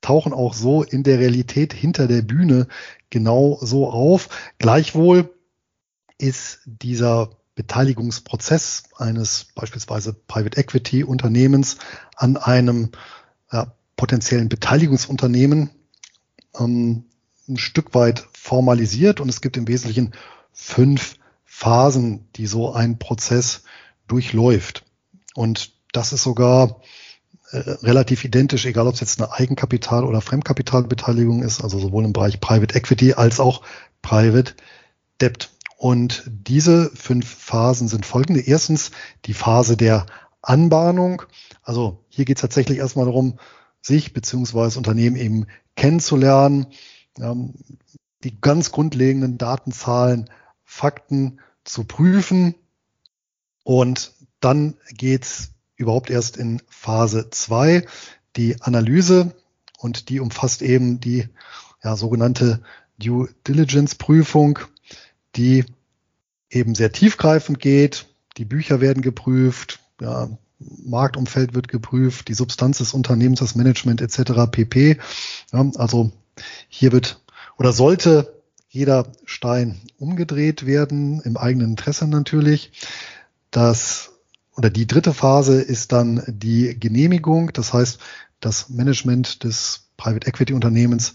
[0.00, 2.66] tauchen auch so in der Realität hinter der Bühne
[3.10, 4.28] genau so auf.
[4.58, 5.34] Gleichwohl
[6.18, 11.76] ist dieser Beteiligungsprozess eines beispielsweise Private Equity Unternehmens
[12.16, 12.90] an einem
[13.52, 15.70] ja, potenziellen Beteiligungsunternehmen
[16.58, 17.04] ähm,
[17.48, 20.12] ein Stück weit formalisiert und es gibt im Wesentlichen
[20.52, 23.64] fünf Phasen, die so ein Prozess
[24.06, 24.84] durchläuft.
[25.34, 26.84] Und das ist sogar äh,
[27.52, 32.40] relativ identisch, egal ob es jetzt eine Eigenkapital- oder Fremdkapitalbeteiligung ist, also sowohl im Bereich
[32.40, 33.62] Private Equity als auch
[34.02, 34.54] Private
[35.20, 35.50] Debt.
[35.76, 38.40] Und diese fünf Phasen sind folgende.
[38.40, 38.90] Erstens
[39.24, 40.06] die Phase der
[40.42, 41.22] Anbahnung.
[41.62, 43.38] Also hier geht es tatsächlich erstmal darum,
[43.82, 46.66] sich beziehungsweise Unternehmen eben kennenzulernen,
[47.18, 47.54] ähm,
[48.22, 50.28] die ganz grundlegenden Datenzahlen,
[50.64, 52.54] Fakten zu prüfen.
[53.64, 57.86] Und dann geht's überhaupt erst in Phase 2,
[58.36, 59.34] die Analyse
[59.78, 61.28] und die umfasst eben die
[61.82, 62.62] ja, sogenannte
[62.98, 64.58] Due Diligence Prüfung,
[65.36, 65.64] die
[66.50, 68.06] eben sehr tiefgreifend geht.
[68.36, 74.50] Die Bücher werden geprüft, ja, Marktumfeld wird geprüft, die Substanz des Unternehmens, das Management etc.
[74.50, 74.98] pp.
[75.52, 76.12] Ja, also
[76.68, 77.22] hier wird
[77.56, 78.34] oder sollte
[78.68, 82.72] jeder Stein umgedreht werden, im eigenen Interesse natürlich.
[83.50, 84.09] Das
[84.60, 87.50] oder die dritte Phase ist dann die Genehmigung.
[87.54, 87.98] Das heißt,
[88.40, 91.14] das Management des Private Equity Unternehmens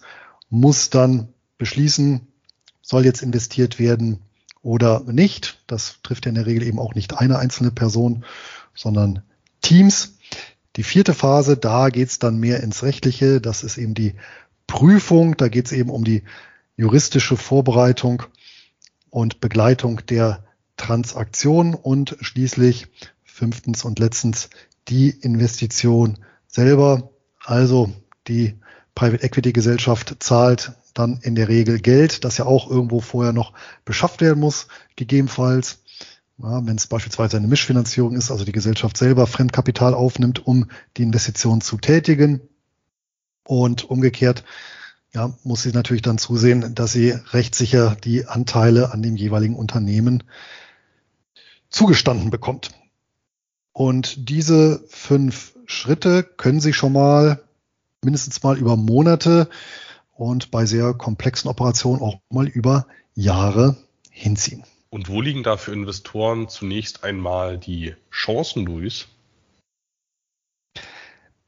[0.49, 1.27] muss dann
[1.59, 2.25] beschließen,
[2.81, 4.17] soll jetzt investiert werden
[4.63, 5.61] oder nicht.
[5.67, 8.25] Das trifft ja in der Regel eben auch nicht eine einzelne Person,
[8.73, 9.21] sondern
[9.61, 10.17] Teams.
[10.75, 13.41] Die vierte Phase, da geht's dann mehr ins Rechtliche.
[13.41, 14.15] Das ist eben die
[14.65, 15.37] Prüfung.
[15.37, 16.23] Da geht's eben um die
[16.77, 18.23] juristische Vorbereitung
[19.11, 20.43] und Begleitung der
[20.77, 22.87] Transaktion und schließlich
[23.35, 24.49] fünftens und letztens
[24.87, 26.17] die Investition
[26.47, 27.11] selber.
[27.43, 27.91] Also
[28.27, 28.55] die
[28.95, 33.51] Private Equity Gesellschaft zahlt dann in der Regel Geld, das ja auch irgendwo vorher noch
[33.83, 35.83] beschafft werden muss, gegebenenfalls.
[36.37, 41.03] Ja, wenn es beispielsweise eine Mischfinanzierung ist, also die Gesellschaft selber Fremdkapital aufnimmt, um die
[41.03, 42.41] Investition zu tätigen.
[43.45, 44.43] Und umgekehrt
[45.13, 50.23] ja, muss sie natürlich dann zusehen, dass sie rechtssicher die Anteile an dem jeweiligen Unternehmen
[51.69, 52.71] zugestanden bekommt.
[53.77, 57.43] Und diese fünf Schritte können Sie schon mal
[58.01, 59.49] mindestens mal über Monate
[60.13, 63.75] und bei sehr komplexen Operationen auch mal über Jahre
[64.09, 64.63] hinziehen.
[64.91, 69.07] Und wo liegen da für Investoren zunächst einmal die Chancen, Luis?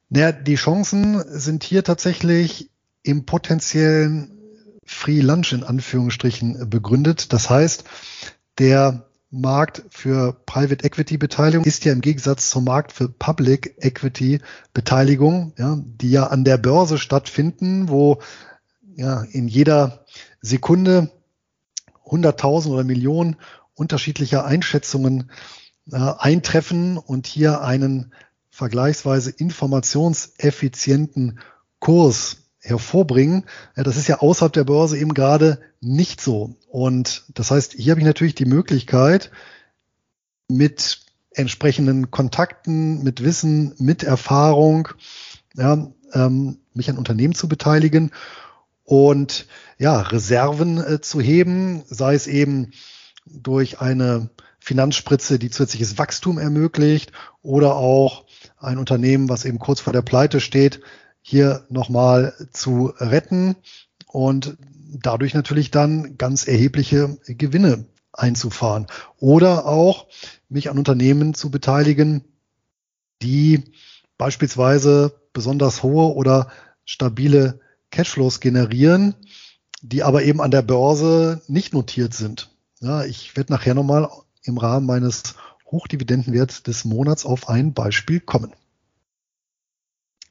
[0.10, 2.70] Naja, die Chancen sind hier tatsächlich
[3.04, 4.38] im potenziellen
[4.84, 7.32] Free Lunch in Anführungsstrichen begründet.
[7.32, 7.86] Das heißt,
[8.58, 9.07] der
[9.42, 14.40] Markt für Private Equity Beteiligung ist ja im Gegensatz zum Markt für Public Equity
[14.74, 18.20] Beteiligung, ja, die ja an der Börse stattfinden, wo
[18.96, 20.06] ja in jeder
[20.42, 21.12] Sekunde
[22.06, 23.38] 100.000 oder Millionen
[23.74, 25.32] unterschiedlicher Einschätzungen
[25.92, 28.14] äh, eintreffen und hier einen
[28.50, 31.40] vergleichsweise informationseffizienten
[31.80, 33.46] Kurs hervorbringen.
[33.76, 36.56] Das ist ja außerhalb der Börse eben gerade nicht so.
[36.70, 39.32] Und das heißt, hier habe ich natürlich die Möglichkeit,
[40.50, 44.90] mit entsprechenden Kontakten, mit Wissen, mit Erfahrung,
[45.56, 48.12] ja, ähm, mich an Unternehmen zu beteiligen
[48.84, 52.72] und ja, Reserven äh, zu heben, sei es eben
[53.26, 58.26] durch eine Finanzspritze, die zusätzliches Wachstum ermöglicht oder auch
[58.58, 60.82] ein Unternehmen, was eben kurz vor der Pleite steht,
[61.30, 63.58] hier nochmal zu retten
[64.08, 64.56] und
[64.94, 68.88] dadurch natürlich dann ganz erhebliche Gewinne einzufahren.
[69.20, 70.08] Oder auch
[70.48, 72.24] mich an Unternehmen zu beteiligen,
[73.22, 73.66] die
[74.18, 76.50] beispielsweise besonders hohe oder
[76.86, 77.60] stabile
[77.92, 79.14] Cashflows generieren,
[79.82, 82.56] die aber eben an der Börse nicht notiert sind.
[82.80, 84.10] Ja, ich werde nachher nochmal
[84.44, 85.36] im Rahmen meines
[85.70, 88.54] Hochdividendenwerts des Monats auf ein Beispiel kommen.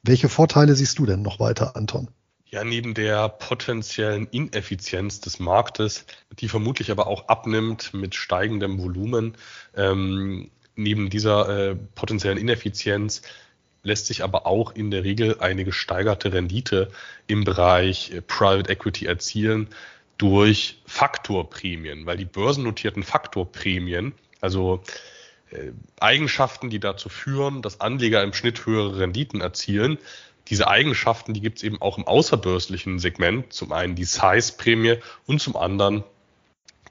[0.03, 2.09] Welche Vorteile siehst du denn noch weiter, Anton?
[2.49, 6.05] Ja, neben der potenziellen Ineffizienz des Marktes,
[6.39, 9.35] die vermutlich aber auch abnimmt mit steigendem Volumen,
[9.75, 13.21] ähm, neben dieser äh, potenziellen Ineffizienz
[13.83, 16.89] lässt sich aber auch in der Regel eine gesteigerte Rendite
[17.25, 19.67] im Bereich äh, Private Equity erzielen
[20.17, 24.83] durch Faktorprämien, weil die börsennotierten Faktorprämien, also
[25.99, 29.97] Eigenschaften, die dazu führen, dass Anleger im Schnitt höhere Renditen erzielen.
[30.49, 33.51] Diese Eigenschaften, die gibt es eben auch im außerbörslichen Segment.
[33.51, 36.03] Zum einen die Size-Prämie und zum anderen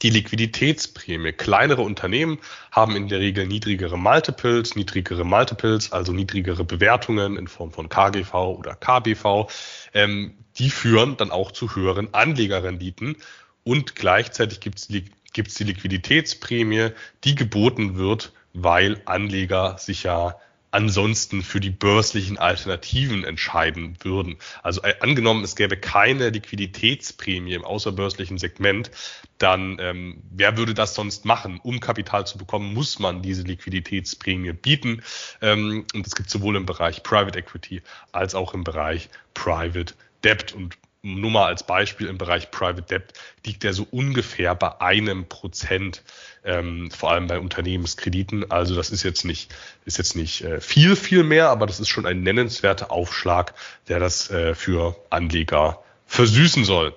[0.03, 1.33] die Liquiditätsprämie.
[1.33, 2.39] Kleinere Unternehmen
[2.71, 8.35] haben in der Regel niedrigere Multiples, niedrigere Multiples, also niedrigere Bewertungen in Form von KGV
[8.35, 9.49] oder KBV.
[9.95, 13.17] Ähm, die führen dann auch zu höheren Anlegerrenditen
[13.65, 16.91] und gleichzeitig gibt es die Liquiditätsprämie,
[17.25, 20.37] die geboten wird weil Anleger sich ja
[20.71, 24.37] ansonsten für die börslichen Alternativen entscheiden würden.
[24.63, 28.91] Also äh, angenommen, es gäbe keine Liquiditätsprämie im außerbörslichen Segment,
[29.39, 31.61] dann ähm, wer würde das sonst machen?
[31.63, 35.03] Um Kapital zu bekommen, muss man diese Liquiditätsprämie bieten.
[35.41, 40.53] Ähm, und das gibt sowohl im Bereich Private Equity als auch im Bereich Private Debt.
[40.53, 40.77] Und
[41.15, 43.13] nur mal als Beispiel im Bereich Private Debt
[43.45, 46.03] liegt er so ungefähr bei einem Prozent,
[46.45, 48.51] ähm, vor allem bei Unternehmenskrediten.
[48.51, 51.89] Also das ist jetzt nicht, ist jetzt nicht äh, viel, viel mehr, aber das ist
[51.89, 53.55] schon ein nennenswerter Aufschlag,
[53.89, 56.93] der das äh, für Anleger versüßen soll.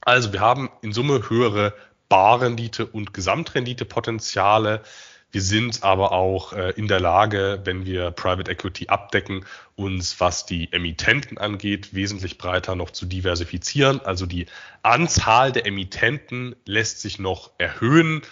[0.00, 1.74] Also wir haben in Summe höhere
[2.08, 4.82] Barrendite und Gesamtrenditepotenziale.
[5.30, 9.44] Wir sind aber auch äh, in der Lage, wenn wir Private Equity abdecken,
[9.76, 14.00] uns, was die Emittenten angeht, wesentlich breiter noch zu diversifizieren.
[14.00, 14.46] Also die
[14.82, 18.22] Anzahl der Emittenten lässt sich noch erhöhen.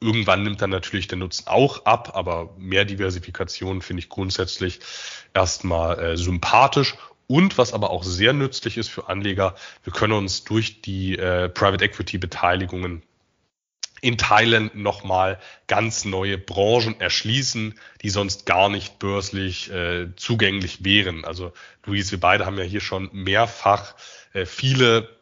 [0.00, 4.80] Irgendwann nimmt dann natürlich der Nutzen auch ab, aber mehr Diversifikation finde ich grundsätzlich
[5.34, 6.96] erstmal äh, sympathisch.
[7.26, 11.50] Und was aber auch sehr nützlich ist für Anleger, wir können uns durch die äh,
[11.50, 13.02] Private Equity Beteiligungen
[14.00, 21.24] in Teilen nochmal ganz neue Branchen erschließen, die sonst gar nicht börslich äh, zugänglich wären.
[21.24, 21.52] Also
[21.84, 23.94] Luis, wir beide haben ja hier schon mehrfach
[24.32, 25.18] äh, viele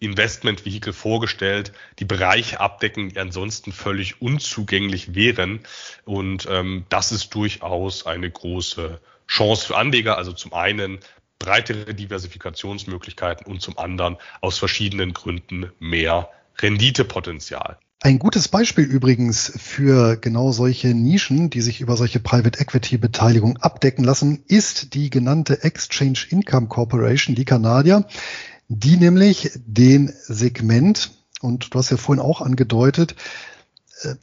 [0.00, 5.60] Investmentvehikel vorgestellt, die Bereiche abdecken, die ansonsten völlig unzugänglich wären.
[6.04, 10.16] Und ähm, das ist durchaus eine große Chance für Anleger.
[10.16, 11.00] Also zum einen
[11.38, 17.78] breitere Diversifikationsmöglichkeiten und zum anderen aus verschiedenen Gründen mehr Renditepotenzial.
[18.02, 23.58] Ein gutes Beispiel übrigens für genau solche Nischen, die sich über solche Private Equity Beteiligung
[23.58, 28.06] abdecken lassen, ist die genannte Exchange Income Corporation, die Kanadier,
[28.68, 31.10] die nämlich den Segment,
[31.42, 33.16] und du hast ja vorhin auch angedeutet,
[34.00, 34.14] äh,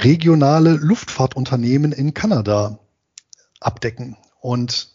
[0.00, 2.78] regionale Luftfahrtunternehmen in Kanada
[3.60, 4.16] abdecken.
[4.40, 4.94] Und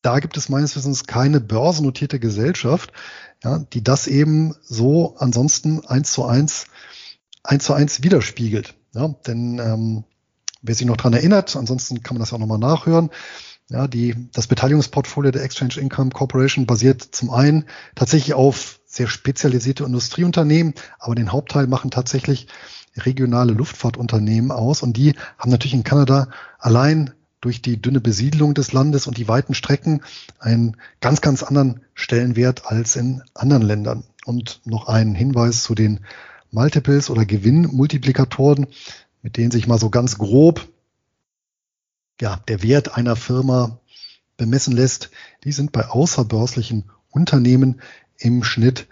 [0.00, 2.92] da gibt es meines Wissens keine börsennotierte Gesellschaft,
[3.42, 6.66] ja, die das eben so ansonsten eins zu eins
[7.44, 8.74] eins zu eins widerspiegelt.
[8.94, 10.04] Ja, denn ähm,
[10.60, 13.10] wer sich noch dran erinnert, ansonsten kann man das auch nochmal nachhören.
[13.68, 19.84] Ja, die, das Beteiligungsportfolio der Exchange Income Corporation basiert zum einen tatsächlich auf sehr spezialisierte
[19.84, 22.48] Industrieunternehmen, aber den Hauptteil machen tatsächlich
[22.96, 26.28] regionale Luftfahrtunternehmen aus und die haben natürlich in Kanada
[26.58, 30.02] allein durch die dünne Besiedlung des Landes und die weiten Strecken
[30.38, 34.04] einen ganz, ganz anderen Stellenwert als in anderen Ländern.
[34.24, 36.00] Und noch ein Hinweis zu den
[36.52, 38.68] Multiples oder Gewinnmultiplikatoren,
[39.22, 40.68] mit denen sich mal so ganz grob
[42.20, 43.80] ja, der Wert einer Firma
[44.36, 45.10] bemessen lässt,
[45.44, 47.80] die sind bei außerbörslichen Unternehmen
[48.16, 48.86] im Schnitt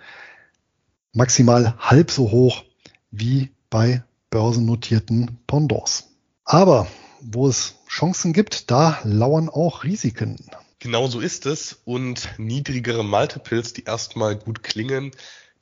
[1.12, 2.64] maximal halb so hoch
[3.10, 6.08] wie bei börsennotierten Pendants.
[6.44, 6.88] Aber
[7.20, 10.36] wo es Chancen gibt, da lauern auch Risiken.
[10.78, 11.80] Genau so ist es.
[11.84, 15.12] Und niedrigere Multiples, die erstmal gut klingen,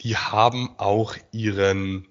[0.00, 2.06] die haben auch ihren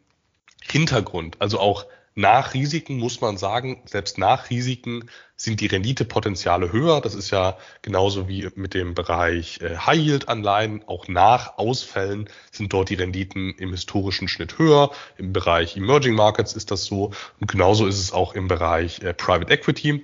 [0.62, 1.38] Hintergrund.
[1.40, 1.86] Also auch
[2.20, 7.00] nach Risiken muss man sagen, selbst nach Risiken sind die Renditepotenziale höher.
[7.00, 10.84] Das ist ja genauso wie mit dem Bereich äh, High Yield Anleihen.
[10.88, 14.90] Auch nach Ausfällen sind dort die Renditen im historischen Schnitt höher.
[15.18, 17.12] Im Bereich Emerging Markets ist das so.
[17.40, 20.04] Und genauso ist es auch im Bereich äh, Private Equity.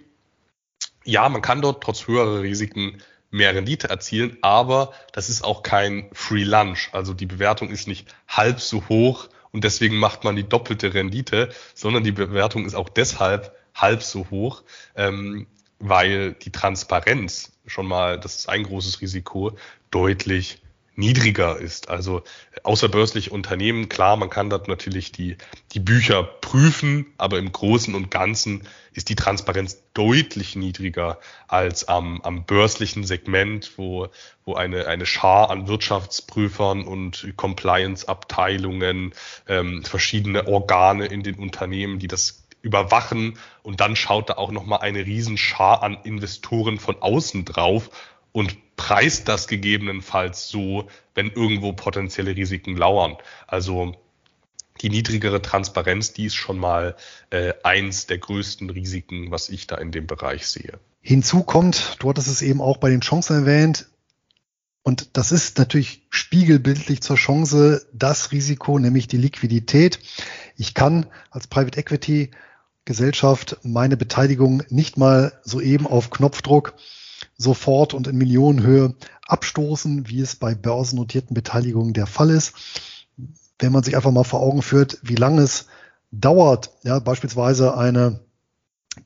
[1.03, 3.01] Ja, man kann dort trotz höherer Risiken
[3.33, 6.89] mehr Rendite erzielen, aber das ist auch kein Free Lunch.
[6.91, 11.49] Also die Bewertung ist nicht halb so hoch und deswegen macht man die doppelte Rendite,
[11.73, 14.63] sondern die Bewertung ist auch deshalb halb so hoch,
[14.95, 15.47] ähm,
[15.79, 19.57] weil die Transparenz schon mal, das ist ein großes Risiko,
[19.89, 20.61] deutlich
[20.95, 21.89] niedriger ist.
[21.89, 22.23] Also
[22.63, 25.37] außerbörsliche Unternehmen, klar, man kann dort natürlich die,
[25.73, 32.21] die Bücher prüfen, aber im Großen und Ganzen ist die Transparenz deutlich niedriger als am,
[32.21, 34.07] am börslichen Segment, wo,
[34.45, 39.13] wo eine, eine Schar an Wirtschaftsprüfern und Compliance-Abteilungen,
[39.47, 44.79] ähm, verschiedene Organe in den Unternehmen, die das überwachen und dann schaut da auch nochmal
[44.79, 47.89] eine Riesenschar an Investoren von außen drauf
[48.31, 53.17] und preist das gegebenenfalls so, wenn irgendwo potenzielle Risiken lauern.
[53.47, 53.95] Also
[54.81, 56.95] die niedrigere Transparenz, die ist schon mal
[57.29, 60.79] äh, eins der größten Risiken, was ich da in dem Bereich sehe.
[61.01, 63.87] Hinzu kommt, du hattest es eben auch bei den Chancen erwähnt,
[64.83, 69.99] und das ist natürlich spiegelbildlich zur Chance das Risiko, nämlich die Liquidität.
[70.57, 72.31] Ich kann als Private Equity
[72.83, 76.73] Gesellschaft meine Beteiligung nicht mal soeben auf Knopfdruck
[77.37, 78.95] sofort und in Millionenhöhe
[79.27, 82.53] abstoßen, wie es bei börsennotierten Beteiligungen der Fall ist.
[83.59, 85.67] Wenn man sich einfach mal vor Augen führt, wie lange es
[86.11, 88.19] dauert, ja, beispielsweise eine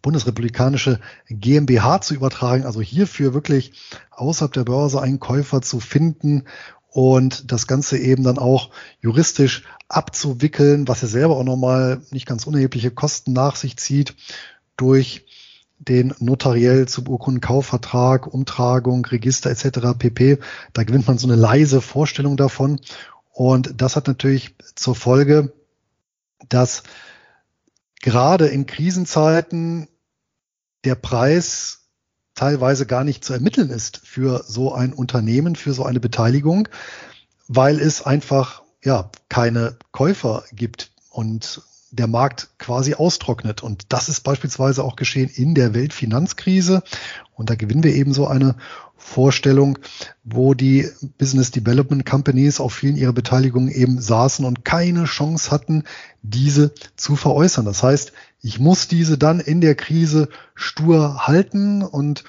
[0.02, 3.74] bundesrepublikanische GmbH zu übertragen, also hierfür wirklich
[4.12, 6.44] außerhalb der Börse einen Käufer zu finden
[6.90, 8.72] und das Ganze eben dann auch
[9.02, 14.16] juristisch abzuwickeln, was ja selber auch nochmal nicht ganz unerhebliche Kosten nach sich zieht
[14.76, 15.27] durch
[15.80, 19.98] den notariell zu beurkundenden Kaufvertrag, Umtragung, Register etc.
[19.98, 20.40] pp.
[20.74, 22.80] Da gewinnt man so eine leise Vorstellung davon.
[23.32, 25.54] Und das hat natürlich zur Folge,
[26.50, 26.84] dass
[28.02, 29.88] gerade in Krisenzeiten
[30.84, 31.88] der Preis
[32.34, 36.70] teilweise gar nicht zu ermitteln ist für so ein Unternehmen, für so eine Beteiligung,
[37.48, 40.92] weil es einfach ja keine Käufer gibt.
[41.10, 43.64] Und der Markt quasi austrocknet.
[43.64, 46.84] Und das ist beispielsweise auch geschehen in der Weltfinanzkrise.
[47.36, 48.56] Und da gewinnen wir eben so eine
[48.98, 49.80] Vorstellung,
[50.24, 55.84] wo die Business Development Companies auf vielen ihrer Beteiligungen eben saßen und keine Chance hatten,
[56.24, 57.64] diese zu veräußern.
[57.64, 58.12] Das heißt,
[58.42, 62.24] ich muss diese dann in der Krise stur halten und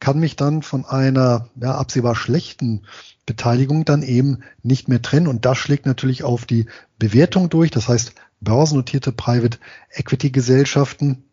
[0.00, 2.82] kann mich dann von einer ja, absehbar schlechten
[3.24, 5.28] Beteiligung dann eben nicht mehr trennen.
[5.28, 6.66] Und das schlägt natürlich auf die
[6.98, 7.70] Bewertung durch.
[7.70, 8.12] Das heißt,
[8.42, 9.58] börsennotierte Private
[9.90, 11.24] Equity Gesellschaften,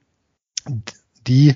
[1.27, 1.55] die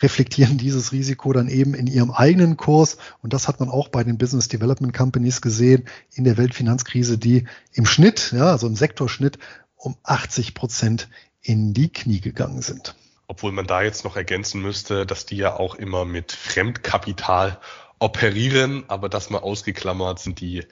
[0.00, 2.98] reflektieren dieses Risiko dann eben in ihrem eigenen Kurs.
[3.22, 7.46] Und das hat man auch bei den Business Development Companies gesehen in der Weltfinanzkrise, die
[7.72, 9.38] im Schnitt, ja, also im Sektorschnitt
[9.76, 11.08] um 80 Prozent
[11.42, 12.94] in die Knie gegangen sind.
[13.26, 17.58] Obwohl man da jetzt noch ergänzen müsste, dass die ja auch immer mit Fremdkapital
[17.98, 20.64] operieren, aber das mal ausgeklammert sind die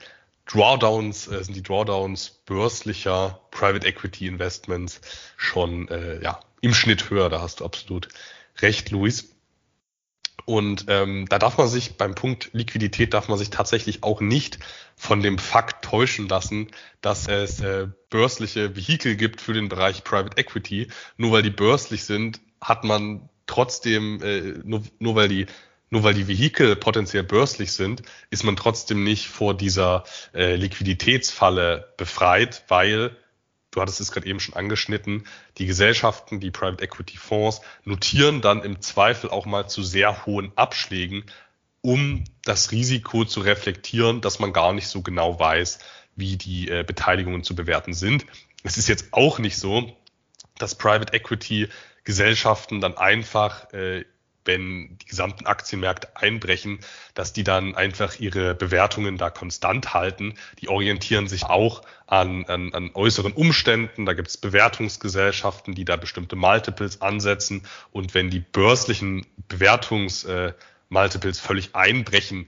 [0.45, 5.01] Drawdowns, äh, sind die Drawdowns börslicher Private Equity Investments
[5.37, 7.29] schon äh, ja, im Schnitt höher.
[7.29, 8.09] Da hast du absolut
[8.61, 9.29] recht, Luis.
[10.45, 14.59] Und ähm, da darf man sich beim Punkt Liquidität darf man sich tatsächlich auch nicht
[14.95, 16.67] von dem Fakt täuschen lassen,
[17.01, 20.89] dass es äh, börsliche Vehikel gibt für den Bereich Private Equity.
[21.15, 25.45] Nur weil die börslich sind, hat man trotzdem, äh, nur, nur weil die
[25.93, 31.93] nur weil die Vehikel potenziell börslich sind, ist man trotzdem nicht vor dieser äh, Liquiditätsfalle
[31.97, 33.15] befreit, weil
[33.69, 35.25] du hattest es gerade eben schon angeschnitten,
[35.59, 40.51] die Gesellschaften, die Private Equity Fonds notieren dann im Zweifel auch mal zu sehr hohen
[40.55, 41.25] Abschlägen,
[41.81, 45.77] um das Risiko zu reflektieren, dass man gar nicht so genau weiß,
[46.15, 48.25] wie die äh, Beteiligungen zu bewerten sind.
[48.63, 49.95] Es ist jetzt auch nicht so,
[50.57, 51.69] dass Private Equity
[52.03, 54.05] Gesellschaften dann einfach äh,
[54.45, 56.79] wenn die gesamten Aktienmärkte einbrechen,
[57.13, 60.35] dass die dann einfach ihre Bewertungen da konstant halten.
[60.59, 64.05] Die orientieren sich auch an, an, an äußeren Umständen.
[64.05, 67.65] Da gibt es Bewertungsgesellschaften, die da bestimmte Multiples ansetzen.
[67.91, 72.47] Und wenn die börslichen Bewertungsmultiples äh, völlig einbrechen,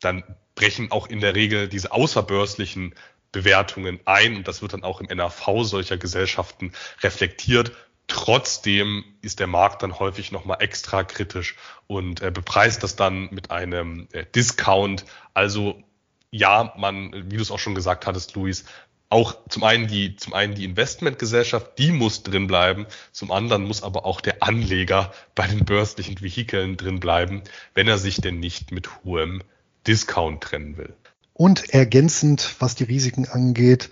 [0.00, 0.24] dann
[0.54, 2.94] brechen auch in der Regel diese außerbörslichen
[3.32, 6.72] Bewertungen ein und das wird dann auch im NAV solcher Gesellschaften
[7.02, 7.72] reflektiert.
[8.08, 11.56] Trotzdem ist der Markt dann häufig nochmal extra kritisch
[11.86, 15.04] und äh, bepreist das dann mit einem äh, Discount.
[15.34, 15.82] Also
[16.30, 18.64] ja, man, wie du es auch schon gesagt hattest, Luis,
[19.10, 22.86] auch zum einen die, zum einen die Investmentgesellschaft, die muss drin bleiben.
[23.12, 27.42] Zum anderen muss aber auch der Anleger bei den börslichen Vehikeln drin bleiben,
[27.74, 29.42] wenn er sich denn nicht mit hohem
[29.86, 30.94] Discount trennen will.
[31.32, 33.90] Und ergänzend, was die Risiken angeht,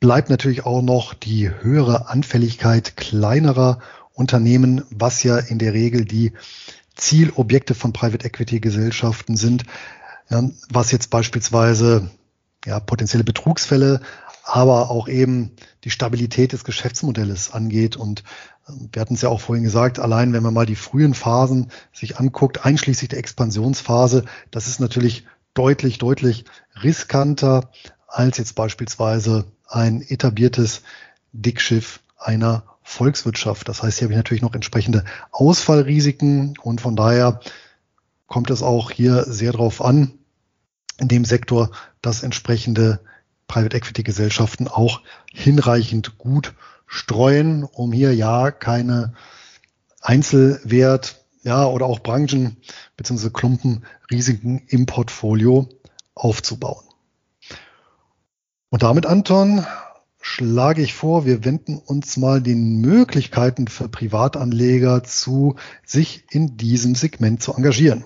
[0.00, 3.80] bleibt natürlich auch noch die höhere Anfälligkeit kleinerer
[4.12, 6.32] Unternehmen, was ja in der Regel die
[6.94, 9.64] Zielobjekte von Private Equity Gesellschaften sind,
[10.68, 12.10] was jetzt beispielsweise
[12.64, 14.00] ja, potenzielle Betrugsfälle,
[14.44, 15.52] aber auch eben
[15.84, 17.96] die Stabilität des Geschäftsmodells angeht.
[17.96, 18.24] Und
[18.68, 21.70] ähm, wir hatten es ja auch vorhin gesagt, allein wenn man mal die frühen Phasen
[21.92, 26.44] sich anguckt, einschließlich der Expansionsphase, das ist natürlich deutlich, deutlich
[26.82, 27.70] riskanter
[28.06, 30.82] als jetzt beispielsweise ein etabliertes
[31.32, 33.68] Dickschiff einer Volkswirtschaft.
[33.68, 37.40] Das heißt, hier habe ich natürlich noch entsprechende Ausfallrisiken und von daher
[38.26, 40.12] kommt es auch hier sehr darauf an,
[40.98, 41.70] in dem Sektor,
[42.02, 43.00] dass entsprechende
[43.46, 45.02] Private Equity Gesellschaften auch
[45.32, 46.54] hinreichend gut
[46.86, 49.14] streuen, um hier ja keine
[50.00, 52.56] Einzelwert, ja, oder auch Branchen
[52.96, 53.30] bzw.
[53.30, 55.68] Klumpenrisiken im Portfolio
[56.14, 56.87] aufzubauen.
[58.70, 59.64] Und damit, Anton,
[60.20, 66.94] schlage ich vor, wir wenden uns mal den Möglichkeiten für Privatanleger zu, sich in diesem
[66.94, 68.04] Segment zu engagieren.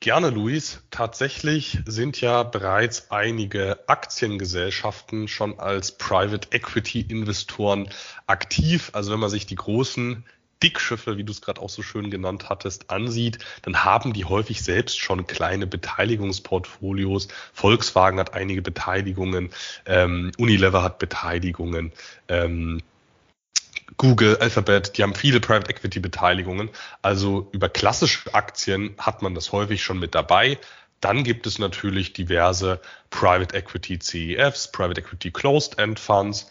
[0.00, 0.80] Gerne, Luis.
[0.90, 7.88] Tatsächlich sind ja bereits einige Aktiengesellschaften schon als Private Equity Investoren
[8.26, 8.90] aktiv.
[8.94, 10.24] Also wenn man sich die großen
[10.62, 14.62] Dickschiffe, wie du es gerade auch so schön genannt hattest, ansieht, dann haben die häufig
[14.62, 17.28] selbst schon kleine Beteiligungsportfolios.
[17.52, 19.50] Volkswagen hat einige Beteiligungen,
[19.86, 21.92] ähm, Unilever hat Beteiligungen,
[22.28, 22.82] ähm,
[23.96, 26.70] Google, Alphabet, die haben viele Private Equity Beteiligungen.
[27.02, 30.58] Also über klassische Aktien hat man das häufig schon mit dabei.
[31.00, 32.80] Dann gibt es natürlich diverse
[33.10, 36.50] Private Equity CEFs, Private Equity Closed End Funds.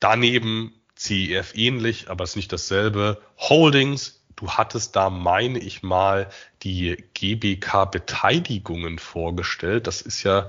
[0.00, 3.20] Daneben CEF ähnlich, aber ist nicht dasselbe.
[3.36, 6.28] Holdings, du hattest da, meine ich mal,
[6.62, 9.86] die GBK-Beteiligungen vorgestellt.
[9.86, 10.48] Das ist ja,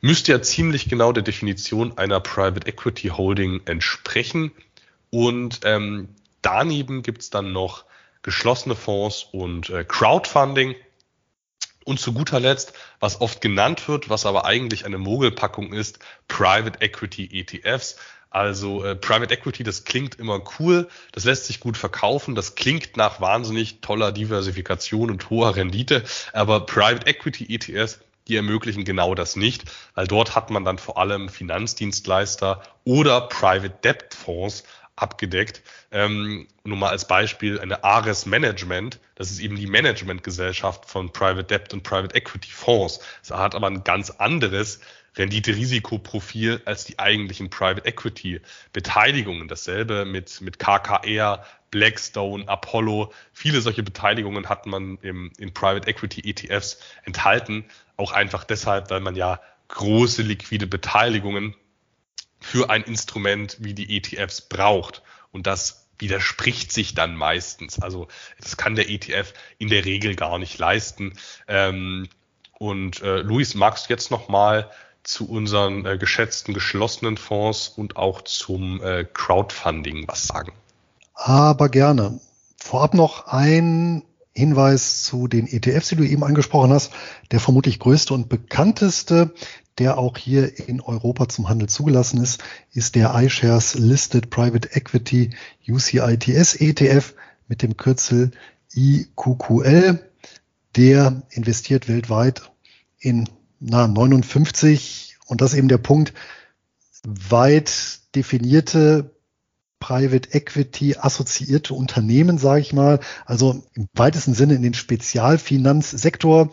[0.00, 4.52] müsste ja ziemlich genau der Definition einer Private Equity Holding entsprechen.
[5.10, 7.84] Und ähm, daneben gibt's dann noch
[8.22, 10.74] geschlossene Fonds und äh, Crowdfunding.
[11.84, 16.82] Und zu guter Letzt, was oft genannt wird, was aber eigentlich eine Mogelpackung ist, Private
[16.82, 17.96] Equity ETFs.
[18.30, 22.96] Also äh, Private Equity, das klingt immer cool, das lässt sich gut verkaufen, das klingt
[22.96, 26.04] nach wahnsinnig toller Diversifikation und hoher Rendite,
[26.34, 29.64] aber Private Equity ETFs, die ermöglichen genau das nicht,
[29.94, 34.64] weil dort hat man dann vor allem Finanzdienstleister oder Private Debt Fonds
[34.96, 35.62] abgedeckt.
[35.90, 41.44] Ähm, nur mal als Beispiel eine Ares Management, das ist eben die Managementgesellschaft von Private
[41.44, 43.00] Debt und Private Equity Fonds.
[43.22, 44.80] Es hat aber ein ganz anderes
[45.18, 48.40] Rendite-Risikoprofil als die eigentlichen Private Equity
[48.72, 49.48] Beteiligungen.
[49.48, 53.12] Dasselbe mit, mit KKR, Blackstone, Apollo.
[53.32, 57.64] Viele solche Beteiligungen hat man im, in Private Equity ETFs enthalten.
[57.96, 61.54] Auch einfach deshalb, weil man ja große liquide Beteiligungen
[62.40, 65.02] für ein Instrument wie die ETFs braucht.
[65.32, 67.80] Und das widerspricht sich dann meistens.
[67.80, 68.08] Also
[68.40, 71.12] das kann der ETF in der Regel gar nicht leisten.
[71.48, 72.08] Ähm,
[72.58, 74.70] und äh, Luis, magst du jetzt noch mal
[75.08, 80.52] zu unseren äh, geschätzten geschlossenen Fonds und auch zum äh, Crowdfunding was sagen?
[81.14, 82.20] Aber gerne.
[82.58, 84.02] Vorab noch ein
[84.34, 86.92] Hinweis zu den ETFs, die du eben angesprochen hast.
[87.30, 89.34] Der vermutlich größte und bekannteste,
[89.78, 92.42] der auch hier in Europa zum Handel zugelassen ist,
[92.72, 95.30] ist der iShares Listed Private Equity
[95.66, 97.14] UCITS ETF
[97.48, 98.32] mit dem Kürzel
[98.74, 100.04] IQQL.
[100.76, 102.50] Der investiert weltweit
[103.00, 103.28] in
[103.60, 106.12] na, 59 und das eben der Punkt,
[107.04, 109.14] weit definierte
[109.80, 116.50] Private Equity assoziierte Unternehmen, sage ich mal, also im weitesten Sinne in den Spezialfinanzsektor.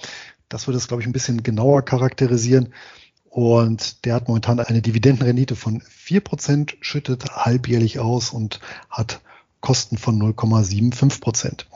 [0.47, 2.73] Das würde es, glaube ich, ein bisschen genauer charakterisieren.
[3.25, 9.21] Und der hat momentan eine Dividendenrendite von vier Prozent, schüttet halbjährlich aus und hat
[9.59, 11.19] Kosten von 0,75%.
[11.19, 11.67] Prozent.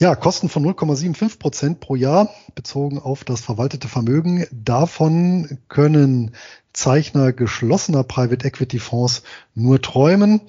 [0.00, 4.44] Ja, Kosten von 0,75 Prozent pro Jahr bezogen auf das verwaltete Vermögen.
[4.50, 6.32] Davon können
[6.72, 9.22] Zeichner geschlossener Private Equity Fonds
[9.54, 10.40] nur träumen.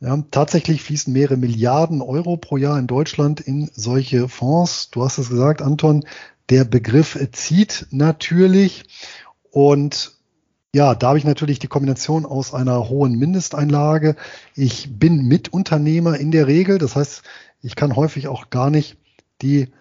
[0.00, 4.90] Ja, tatsächlich fließen mehrere Milliarden Euro pro Jahr in Deutschland in solche Fonds.
[4.90, 6.04] Du hast es gesagt, Anton.
[6.50, 8.84] Der Begriff zieht natürlich.
[9.50, 10.18] Und
[10.74, 14.16] ja, da habe ich natürlich die Kombination aus einer hohen Mindesteinlage.
[14.54, 16.78] Ich bin Mitunternehmer in der Regel.
[16.78, 17.22] Das heißt,
[17.60, 18.96] ich kann häufig auch gar nicht
[19.42, 19.72] die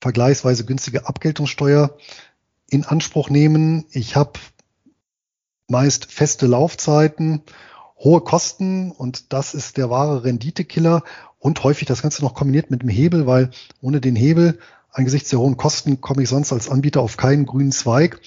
[0.00, 1.96] vergleichsweise günstige Abgeltungssteuer
[2.68, 3.84] in Anspruch nehmen.
[3.90, 4.38] Ich habe
[5.68, 7.42] meist feste Laufzeiten,
[7.98, 11.02] hohe Kosten und das ist der wahre Renditekiller
[11.38, 13.50] und häufig das Ganze noch kombiniert mit dem Hebel, weil
[13.80, 14.58] ohne den Hebel
[14.90, 18.20] angesichts der hohen Kosten komme ich sonst als Anbieter auf keinen grünen Zweig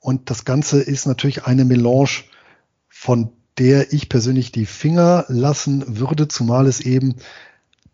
[0.00, 2.24] und das Ganze ist natürlich eine Melange,
[2.88, 7.16] von der ich persönlich die Finger lassen würde, zumal es eben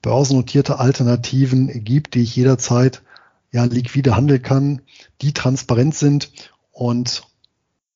[0.07, 3.03] börsennotierte Alternativen gibt, die ich jederzeit
[3.51, 4.83] ja liquide handeln kann,
[5.21, 6.31] die transparent sind
[6.71, 7.25] und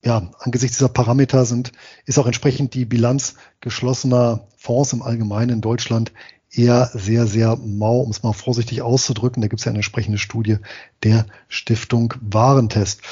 [0.05, 1.71] ja, angesichts dieser Parameter sind,
[2.07, 6.11] ist auch entsprechend die Bilanz geschlossener Fonds im Allgemeinen in Deutschland
[6.51, 9.41] eher sehr, sehr mau, um es mal vorsichtig auszudrücken.
[9.41, 10.57] Da gibt es ja eine entsprechende Studie
[11.05, 13.03] der Stiftung Warentest.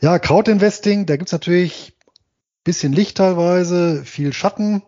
[0.00, 1.96] Ja, Crowdinvesting, da gibt es natürlich
[2.62, 4.82] bisschen Licht teilweise, viel Schatten.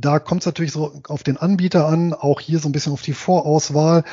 [0.00, 3.02] Da kommt es natürlich so auf den Anbieter an, auch hier so ein bisschen auf
[3.02, 4.04] die Vorauswahl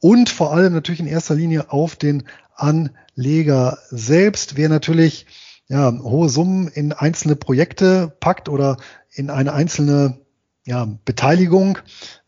[0.00, 2.24] und vor allem natürlich in erster Linie auf den
[2.54, 4.56] Anleger selbst.
[4.56, 5.26] Wer natürlich
[5.68, 8.76] ja, hohe Summen in einzelne Projekte packt oder
[9.10, 10.18] in eine einzelne
[10.66, 11.78] ja, Beteiligung,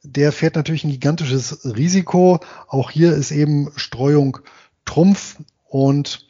[0.03, 2.41] der fährt natürlich ein gigantisches Risiko.
[2.69, 4.39] Auch hier ist eben Streuung
[4.85, 6.27] Trumpf und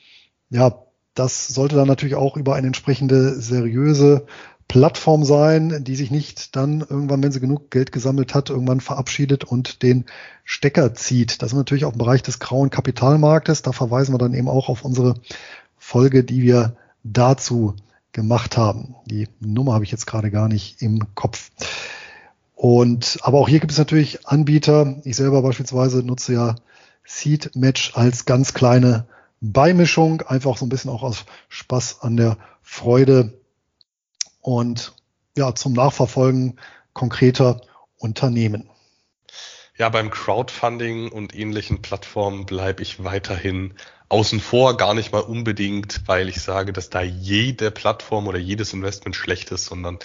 [0.50, 0.82] ja,
[1.14, 4.26] das sollte dann natürlich auch über eine entsprechende seriöse
[4.68, 9.44] Plattform sein, die sich nicht dann irgendwann, wenn sie genug Geld gesammelt hat, irgendwann verabschiedet
[9.44, 10.06] und den
[10.44, 11.40] Stecker zieht.
[11.40, 13.62] Das ist natürlich auch im Bereich des grauen Kapitalmarktes.
[13.62, 15.14] Da verweisen wir dann eben auch auf unsere
[15.78, 17.74] Folge, die wir dazu
[18.12, 18.96] gemacht haben.
[19.06, 21.50] Die Nummer habe ich jetzt gerade gar nicht im Kopf.
[22.54, 24.96] Und aber auch hier gibt es natürlich Anbieter.
[25.04, 26.56] Ich selber beispielsweise nutze ja
[27.04, 29.06] Seed Match als ganz kleine
[29.40, 33.34] Beimischung, einfach so ein bisschen auch aus Spaß an der Freude
[34.46, 34.92] und
[35.36, 36.60] ja, zum Nachverfolgen
[36.92, 37.62] konkreter
[37.98, 38.70] Unternehmen.
[39.76, 43.74] Ja, beim Crowdfunding und ähnlichen Plattformen bleibe ich weiterhin
[44.08, 48.72] außen vor, gar nicht mal unbedingt, weil ich sage, dass da jede Plattform oder jedes
[48.72, 49.98] Investment schlecht ist, sondern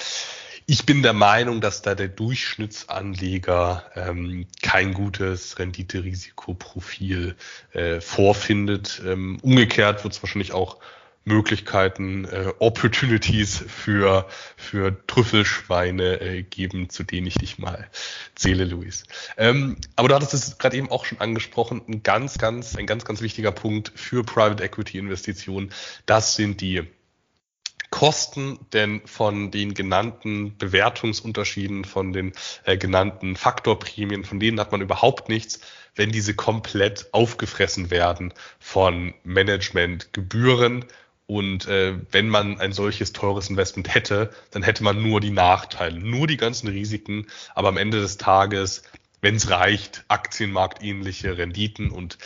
[0.65, 7.35] ich bin der Meinung, dass da der Durchschnittsanleger ähm, kein gutes Rendite-Risikoprofil
[7.73, 9.01] äh, vorfindet.
[9.05, 10.77] Ähm, umgekehrt wird es wahrscheinlich auch
[11.24, 17.89] Möglichkeiten, äh, Opportunities für, für Trüffelschweine äh, geben, zu denen ich dich mal
[18.36, 19.03] zähle, Luis.
[19.38, 23.05] Ähm, aber du hattest es gerade eben auch schon angesprochen, ein ganz, ganz, ein ganz,
[23.05, 25.72] ganz wichtiger Punkt für Private Equity Investitionen,
[26.05, 26.88] das sind die
[27.91, 32.32] Kosten denn von den genannten Bewertungsunterschieden, von den
[32.63, 35.59] äh, genannten Faktorprämien, von denen hat man überhaupt nichts,
[35.95, 40.86] wenn diese komplett aufgefressen werden von Managementgebühren.
[41.32, 45.97] Und äh, wenn man ein solches teures Investment hätte, dann hätte man nur die Nachteile,
[45.97, 47.25] nur die ganzen Risiken,
[47.55, 48.84] aber am Ende des Tages,
[49.21, 52.17] wenn es reicht, aktienmarktähnliche Renditen und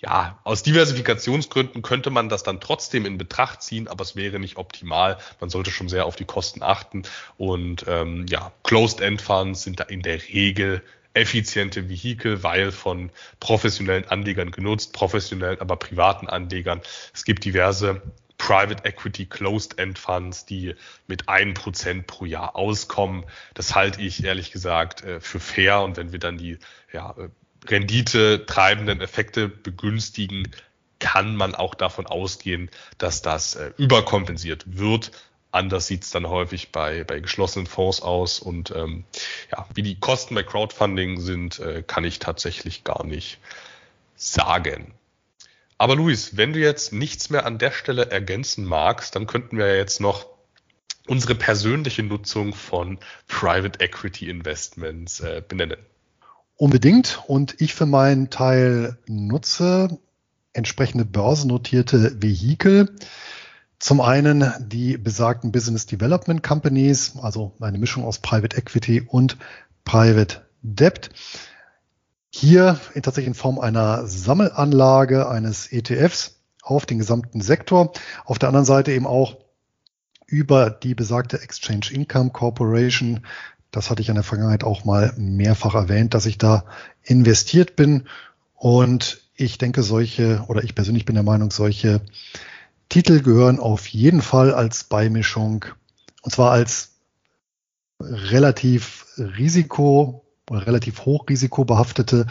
[0.00, 4.56] ja, aus Diversifikationsgründen könnte man das dann trotzdem in Betracht ziehen, aber es wäre nicht
[4.56, 5.18] optimal.
[5.38, 7.04] Man sollte schon sehr auf die Kosten achten.
[7.36, 10.82] Und ähm, ja, Closed-End-Funds sind da in der Regel
[11.14, 16.80] effiziente Vehikel, weil von professionellen Anlegern genutzt, professionellen, aber privaten Anlegern.
[17.14, 18.02] Es gibt diverse
[18.38, 20.74] Private Equity Closed End Funds, die
[21.06, 23.24] mit ein Prozent pro Jahr auskommen.
[23.54, 25.82] Das halte ich ehrlich gesagt äh, für fair.
[25.82, 26.58] Und wenn wir dann die
[26.92, 27.28] ja, äh,
[27.68, 30.48] Rendite treibenden Effekte begünstigen,
[31.00, 35.10] kann man auch davon ausgehen, dass das äh, überkompensiert wird.
[35.50, 38.38] Anders sieht es dann häufig bei, bei geschlossenen Fonds aus.
[38.38, 39.04] Und ähm,
[39.50, 43.38] ja, wie die Kosten bei Crowdfunding sind, äh, kann ich tatsächlich gar nicht
[44.14, 44.94] sagen.
[45.78, 49.76] Aber Luis, wenn du jetzt nichts mehr an der Stelle ergänzen magst, dann könnten wir
[49.76, 50.26] jetzt noch
[51.06, 52.98] unsere persönliche Nutzung von
[53.28, 55.78] Private Equity Investments äh, benennen.
[56.56, 57.22] Unbedingt.
[57.28, 59.98] Und ich für meinen Teil nutze
[60.52, 62.96] entsprechende börsennotierte Vehikel.
[63.78, 69.36] Zum einen die besagten Business Development Companies, also eine Mischung aus Private Equity und
[69.84, 71.10] Private Debt.
[72.40, 77.92] Hier in tatsächlich in Form einer Sammelanlage eines ETFs auf den gesamten Sektor.
[78.24, 79.38] Auf der anderen Seite eben auch
[80.26, 83.24] über die besagte Exchange Income Corporation
[83.70, 86.64] das hatte ich in der Vergangenheit auch mal mehrfach erwähnt, dass ich da
[87.02, 88.08] investiert bin.
[88.54, 92.00] Und ich denke, solche, oder ich persönlich bin der Meinung, solche
[92.88, 95.66] Titel gehören auf jeden Fall als Beimischung,
[96.22, 96.96] und zwar als
[98.00, 102.26] relativ Risiko oder relativ hochrisikobehaftete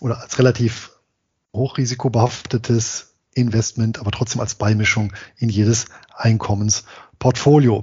[0.00, 0.92] oder als relativ
[1.54, 7.82] hochrisikobehaftetes Investment, aber trotzdem als Beimischung in jedes Einkommensportfolio.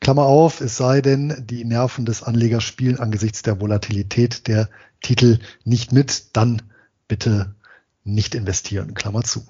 [0.00, 4.68] Klammer auf, es sei denn, die Nerven des Anlegers spielen angesichts der Volatilität der
[5.00, 6.62] Titel nicht mit, dann
[7.08, 7.54] bitte
[8.04, 8.94] nicht investieren.
[8.94, 9.46] Klammer zu.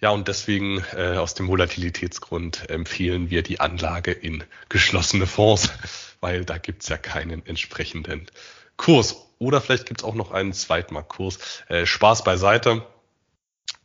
[0.00, 5.70] Ja, und deswegen äh, aus dem Volatilitätsgrund empfehlen wir die Anlage in geschlossene Fonds,
[6.20, 8.26] weil da gibt's ja keinen entsprechenden
[8.76, 9.26] Kurs.
[9.38, 11.62] Oder vielleicht gibt's auch noch einen Zweitmarktkurs.
[11.68, 12.86] Äh, Spaß beiseite.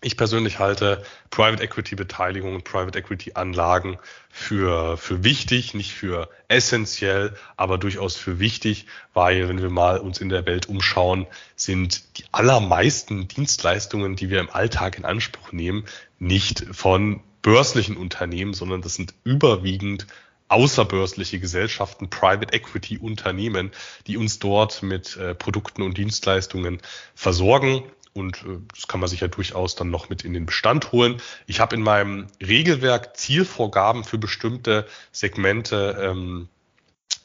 [0.02, 3.98] Ich persönlich halte Private Equity Beteiligungen, Private Equity Anlagen
[4.30, 10.20] für, für wichtig, nicht für essentiell, aber durchaus für wichtig, weil wenn wir mal uns
[10.20, 11.26] in der Welt umschauen,
[11.56, 15.86] sind die allermeisten Dienstleistungen, die wir im Alltag in Anspruch nehmen,
[16.20, 20.06] nicht von börslichen Unternehmen, sondern das sind überwiegend
[20.48, 23.72] außerbörsliche Gesellschaften, Private Equity Unternehmen,
[24.08, 26.82] die uns dort mit äh, Produkten und Dienstleistungen
[27.16, 27.84] versorgen.
[28.14, 31.22] Und äh, das kann man sich ja durchaus dann noch mit in den Bestand holen.
[31.48, 36.48] Ich habe in meinem Regelwerk Zielvorgaben für bestimmte Segmente ähm,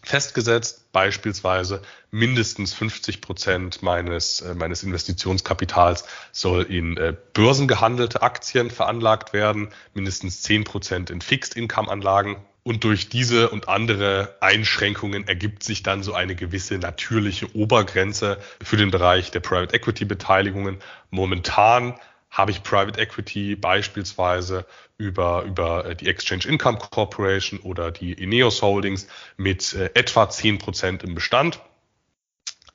[0.03, 9.33] festgesetzt, beispielsweise mindestens 50 Prozent meines, äh, meines Investitionskapitals soll in äh, börsengehandelte Aktien veranlagt
[9.33, 16.03] werden, mindestens 10 Prozent in Fixed-Income-Anlagen und durch diese und andere Einschränkungen ergibt sich dann
[16.03, 20.79] so eine gewisse natürliche Obergrenze für den Bereich der Private Equity Beteiligungen.
[21.11, 21.95] Momentan
[22.31, 24.67] habe ich Private Equity beispielsweise
[24.99, 30.59] über, über äh, die Exchange Income Corporation oder die Ineos Holdings mit äh, etwa zehn
[30.59, 31.61] Prozent im Bestand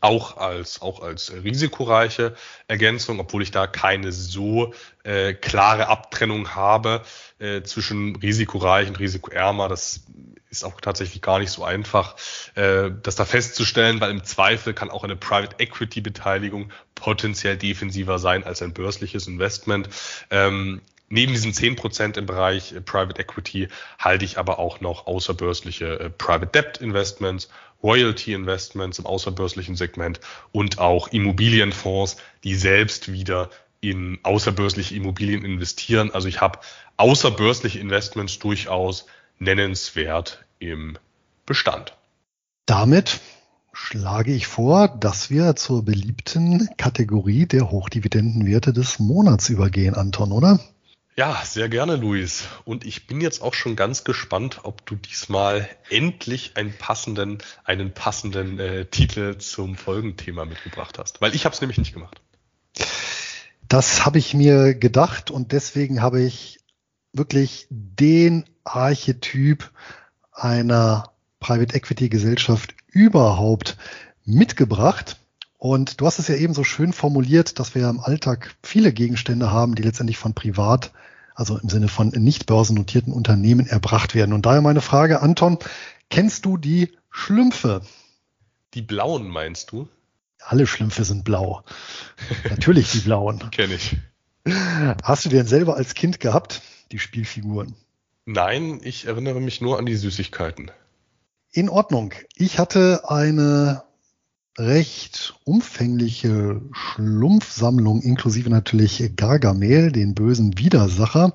[0.01, 2.35] auch als, auch als risikoreiche
[2.67, 4.73] Ergänzung, obwohl ich da keine so
[5.03, 7.01] äh, klare Abtrennung habe
[7.39, 9.67] äh, zwischen risikoreich und risikoärmer.
[9.67, 10.01] Das
[10.49, 12.15] ist auch tatsächlich gar nicht so einfach,
[12.55, 18.19] äh, das da festzustellen, weil im Zweifel kann auch eine Private Equity Beteiligung potenziell defensiver
[18.19, 19.89] sein als ein börsliches Investment.
[20.29, 23.67] Ähm, Neben diesen 10% im Bereich äh, Private Equity
[23.99, 27.49] halte ich aber auch noch außerbörsliche äh, Private Debt Investments,
[27.85, 30.19] Royalty Investments im außerbörslichen Segment
[30.51, 36.09] und auch Immobilienfonds, die selbst wieder in außerbörsliche Immobilien investieren.
[36.11, 36.59] Also ich habe
[36.97, 39.05] außerbörsliche Investments durchaus
[39.37, 40.97] nennenswert im
[41.45, 41.95] Bestand.
[42.65, 43.19] Damit
[43.71, 50.59] schlage ich vor, dass wir zur beliebten Kategorie der Hochdividendenwerte des Monats übergehen, Anton, oder?
[51.17, 52.43] Ja, sehr gerne, Luis.
[52.65, 57.93] Und ich bin jetzt auch schon ganz gespannt, ob du diesmal endlich einen passenden, einen
[57.93, 61.21] passenden äh, Titel zum Folgenthema mitgebracht hast.
[61.21, 62.19] Weil ich habe es nämlich nicht gemacht.
[63.69, 66.59] Das habe ich mir gedacht und deswegen habe ich
[67.13, 69.71] wirklich den Archetyp
[70.33, 73.77] einer Private Equity Gesellschaft überhaupt
[74.25, 75.17] mitgebracht.
[75.65, 78.93] Und du hast es ja eben so schön formuliert, dass wir ja im Alltag viele
[78.93, 80.91] Gegenstände haben, die letztendlich von privat,
[81.33, 84.33] also im Sinne von nicht börsennotierten Unternehmen erbracht werden.
[84.33, 85.57] Und daher meine Frage, Anton,
[86.11, 87.81] kennst du die Schlümpfe?
[88.75, 89.87] Die blauen meinst du?
[90.39, 91.63] Alle Schlümpfe sind blau.
[92.47, 93.39] Natürlich die blauen.
[93.49, 93.97] Kenne ich.
[95.01, 96.61] Hast du den selber als Kind gehabt,
[96.91, 97.73] die Spielfiguren?
[98.25, 100.69] Nein, ich erinnere mich nur an die Süßigkeiten.
[101.51, 102.13] In Ordnung.
[102.35, 103.84] Ich hatte eine
[104.57, 111.33] recht umfängliche Schlumpfsammlung, inklusive natürlich Gargamel, den bösen Widersacher.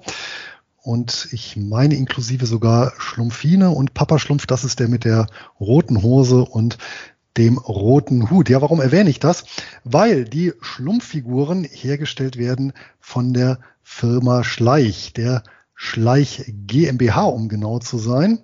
[0.82, 5.26] Und ich meine inklusive sogar Schlumpfine und Papa Schlumpf, das ist der mit der
[5.58, 6.78] roten Hose und
[7.36, 8.48] dem roten Hut.
[8.48, 9.44] Ja, warum erwähne ich das?
[9.84, 15.42] Weil die Schlumpffiguren hergestellt werden von der Firma Schleich, der
[15.74, 18.40] Schleich GmbH, um genau zu sein.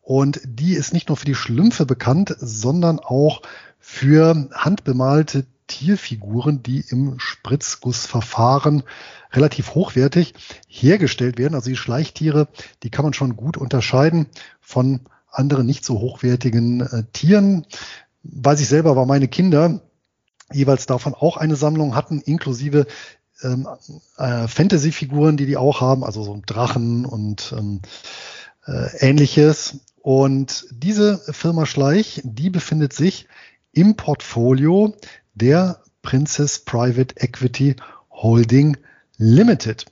[0.00, 3.42] Und die ist nicht nur für die Schlümpfe bekannt, sondern auch
[3.90, 8.84] für handbemalte Tierfiguren, die im Spritzgussverfahren
[9.32, 10.34] relativ hochwertig
[10.68, 11.56] hergestellt werden.
[11.56, 12.46] Also die Schleichtiere,
[12.84, 14.26] die kann man schon gut unterscheiden
[14.60, 17.66] von anderen nicht so hochwertigen äh, Tieren.
[18.22, 19.80] Weiß ich selber, war meine Kinder
[20.52, 22.86] jeweils davon auch eine Sammlung hatten, inklusive
[23.42, 23.66] ähm,
[24.18, 27.80] äh, Fantasy-Figuren, die die auch haben, also so Drachen und ähm,
[28.66, 29.80] äh, ähnliches.
[30.00, 33.26] Und diese Firma Schleich, die befindet sich
[33.72, 34.94] im Portfolio
[35.34, 37.76] der Princess Private Equity
[38.10, 38.76] Holding
[39.16, 39.86] Limited.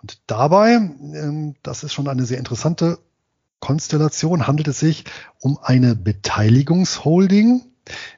[0.00, 2.98] Und dabei, ähm, das ist schon eine sehr interessante
[3.60, 5.04] Konstellation, handelt es sich
[5.40, 7.62] um eine Beteiligungsholding,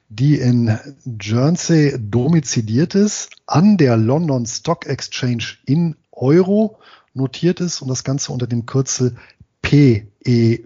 [0.09, 0.77] die in
[1.19, 6.79] Jersey domiziliert ist, an der London Stock Exchange in Euro
[7.13, 9.15] notiert ist und das Ganze unter dem Kürzel
[9.61, 10.65] PEY.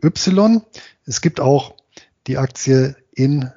[1.05, 1.75] Es gibt auch
[2.27, 3.51] die Aktie in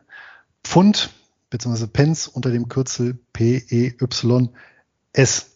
[0.68, 1.10] Pfund
[1.48, 1.86] bzw.
[1.86, 5.46] Pence unter dem Kürzel PEYS.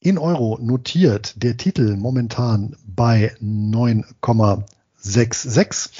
[0.00, 5.92] In Euro notiert der Titel momentan bei 9,66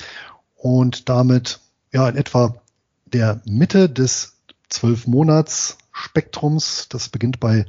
[0.57, 2.61] und damit ja in etwa
[3.07, 4.35] der Mitte des
[4.69, 6.91] 12 Monats Spektrums.
[6.91, 7.65] Das beginnt bei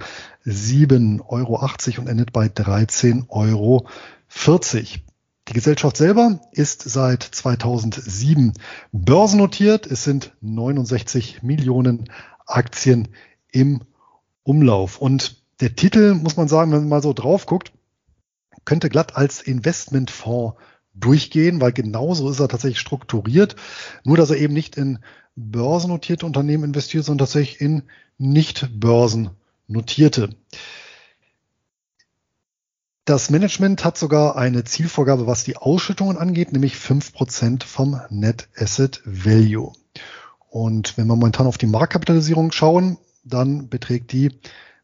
[0.46, 1.66] 7,80 Euro
[2.02, 3.88] und endet bei 13,40 Euro.
[5.48, 8.54] Die Gesellschaft selber ist seit 2007
[8.92, 9.88] börsennotiert.
[9.88, 12.10] Es sind 69 Millionen
[12.46, 13.08] Aktien
[13.52, 13.82] im
[14.44, 15.00] Umlauf.
[15.00, 17.72] Und der Titel, muss man sagen, wenn man mal so drauf guckt,
[18.66, 20.58] könnte glatt als Investmentfonds
[20.94, 23.56] durchgehen, weil genauso ist er tatsächlich strukturiert.
[24.04, 25.00] Nur, dass er eben nicht in
[25.38, 27.84] börsennotierte Unternehmen investiert, sondern tatsächlich in
[28.18, 30.36] nicht börsennotierte.
[33.08, 38.50] Das Management hat sogar eine Zielvorgabe, was die Ausschüttungen angeht, nämlich fünf Prozent vom Net
[38.58, 39.72] Asset Value.
[40.50, 44.38] Und wenn wir momentan auf die Marktkapitalisierung schauen, dann beträgt die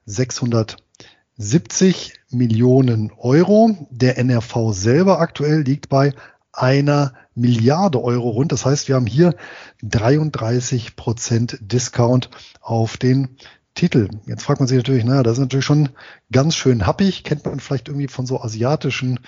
[0.05, 3.75] 670 Millionen Euro.
[3.89, 6.13] Der NRV selber aktuell liegt bei
[6.53, 8.53] einer Milliarde Euro rund.
[8.53, 9.35] Das heißt, wir haben hier
[9.81, 12.29] 33 Prozent Discount
[12.61, 13.35] auf den
[13.75, 14.09] Titel.
[14.25, 15.89] Jetzt fragt man sich natürlich, naja, das ist natürlich schon
[16.31, 19.19] ganz schön happig, kennt man vielleicht irgendwie von so asiatischen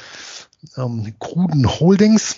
[0.77, 2.37] ähm, kruden Holdings.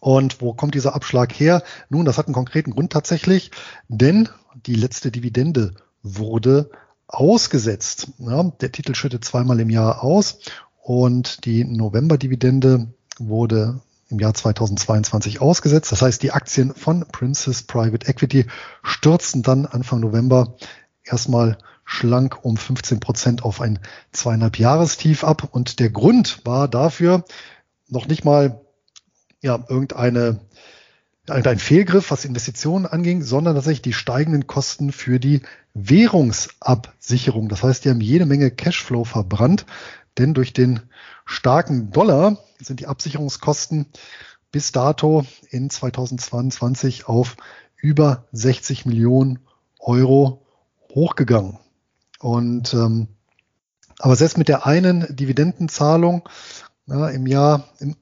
[0.00, 1.62] Und wo kommt dieser Abschlag her?
[1.88, 3.50] Nun, das hat einen konkreten Grund tatsächlich,
[3.88, 4.28] denn
[4.66, 6.70] die letzte Dividende wurde
[7.08, 8.08] ausgesetzt.
[8.18, 10.38] Ja, der Titel schüttet zweimal im Jahr aus
[10.82, 12.88] und die November-Dividende
[13.18, 15.90] wurde im Jahr 2022 ausgesetzt.
[15.90, 18.46] Das heißt, die Aktien von Princess Private Equity
[18.82, 20.54] stürzten dann Anfang November
[21.06, 23.78] erstmal schlank um 15 Prozent auf ein
[24.12, 25.48] zweieinhalb Jahrestief ab.
[25.50, 27.24] Und der Grund war dafür
[27.88, 28.60] noch nicht mal
[29.40, 30.40] ja, irgendeine,
[31.28, 35.42] irgendein Fehlgriff, was Investitionen anging, sondern tatsächlich die steigenden Kosten für die
[35.74, 37.48] Währungsabsicherung.
[37.48, 39.66] Das heißt, die haben jede Menge Cashflow verbrannt,
[40.18, 40.80] denn durch den
[41.24, 43.86] starken Dollar sind die Absicherungskosten
[44.50, 47.36] bis dato in 2022 auf
[47.76, 49.40] über 60 Millionen
[49.78, 50.45] Euro
[50.96, 51.58] hochgegangen.
[52.18, 53.06] Und ähm,
[54.00, 56.28] aber selbst mit der einen Dividendenzahlung
[56.86, 57.94] ja, im Jahr, im,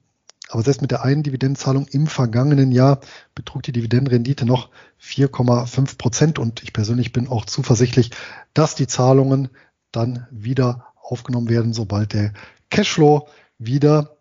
[0.49, 2.99] aber selbst mit der einen Dividendenzahlung im vergangenen Jahr
[3.33, 4.69] betrug die Dividendenrendite noch
[5.01, 6.39] 4,5 Prozent.
[6.39, 8.11] Und ich persönlich bin auch zuversichtlich,
[8.53, 9.49] dass die Zahlungen
[9.91, 12.33] dann wieder aufgenommen werden, sobald der
[12.69, 13.27] Cashflow
[13.57, 14.17] wieder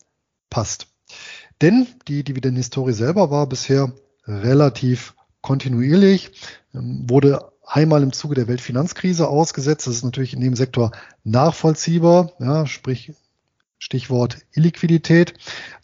[0.50, 0.86] passt.
[1.60, 3.92] Denn die Dividendenhistorie selber war bisher
[4.26, 6.32] relativ kontinuierlich,
[6.74, 9.86] ähm, wurde einmal im Zuge der Weltfinanzkrise ausgesetzt.
[9.86, 10.92] Das ist natürlich in dem Sektor
[11.24, 12.32] nachvollziehbar.
[12.38, 13.12] Ja, sprich,
[13.78, 15.34] Stichwort Illiquidität.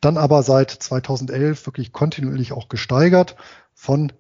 [0.00, 3.36] Dann aber seit 2011 wirklich kontinuierlich auch gesteigert
[3.74, 4.12] von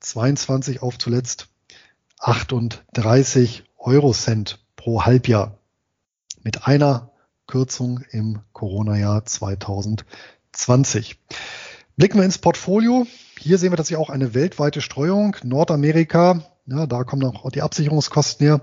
[0.00, 1.48] 22 auf zuletzt
[2.20, 5.58] 38 Eurocent pro Halbjahr
[6.42, 7.10] mit einer
[7.46, 11.18] Kürzung im Corona-Jahr 2020.
[11.96, 13.06] Blicken wir ins Portfolio.
[13.38, 15.36] Hier sehen wir tatsächlich auch eine weltweite Streuung.
[15.44, 18.60] Nordamerika, ja, da kommen auch die Absicherungskosten her,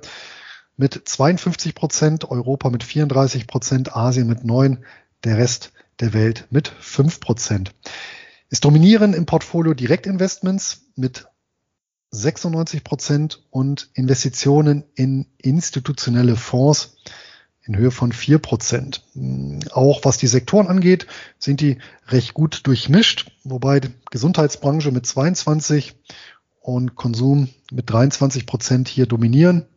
[0.76, 4.84] mit 52 Prozent, Europa mit 34 Prozent, Asien mit 9,
[5.24, 7.74] der Rest der Welt mit 5 Prozent.
[8.50, 11.28] Es dominieren im Portfolio Direktinvestments mit
[12.12, 16.98] 96 Prozent und Investitionen in institutionelle Fonds
[17.66, 19.06] in Höhe von 4 Prozent.
[19.72, 21.08] Auch was die Sektoren angeht,
[21.40, 21.78] sind die
[22.08, 25.96] recht gut durchmischt, wobei die Gesundheitsbranche mit 22
[26.64, 29.68] und Konsum mit 23 Prozent hier dominieren.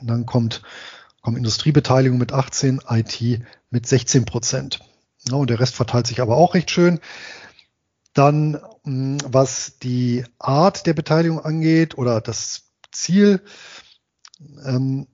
[0.00, 0.62] Und dann kommt,
[1.22, 4.80] kommt Industriebeteiligung mit 18, IT mit 16 Prozent.
[5.28, 6.98] Ja, und der Rest verteilt sich aber auch recht schön.
[8.12, 13.40] Dann, hm, was die Art der Beteiligung angeht oder das Ziel,
[14.64, 15.06] ähm,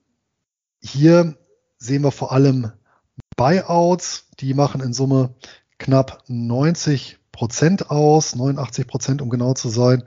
[0.81, 1.37] hier
[1.77, 2.71] sehen wir vor allem
[3.35, 5.35] Buyouts, die machen in Summe
[5.77, 10.03] knapp 90 Prozent aus, 89 Prozent, um genau zu sein.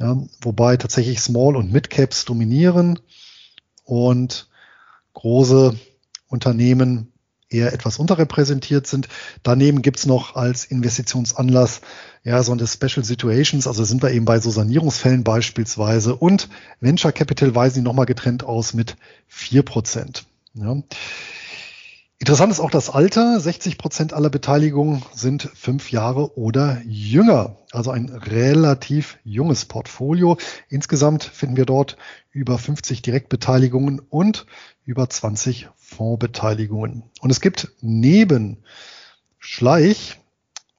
[0.00, 2.98] Ja, wobei tatsächlich Small und Mid Caps dominieren
[3.84, 4.48] und
[5.12, 5.78] große
[6.26, 7.12] Unternehmen
[7.50, 9.08] eher etwas unterrepräsentiert sind.
[9.42, 11.82] Daneben gibt's noch als Investitionsanlass
[12.24, 16.48] ja so eine Special Situations, also sind wir eben bei so Sanierungsfällen beispielsweise und
[16.80, 18.96] Venture Capital weisen die nochmal getrennt aus mit
[19.26, 20.24] vier Prozent.
[20.54, 20.76] Ja.
[22.20, 23.40] Interessant ist auch das Alter.
[23.40, 27.56] 60 Prozent aller Beteiligungen sind fünf Jahre oder jünger.
[27.72, 30.36] Also ein relativ junges Portfolio.
[30.68, 31.96] Insgesamt finden wir dort
[32.30, 34.44] über 50 Direktbeteiligungen und
[34.84, 37.04] über 20 Fondsbeteiligungen.
[37.22, 38.58] Und es gibt neben
[39.38, 40.20] Schleich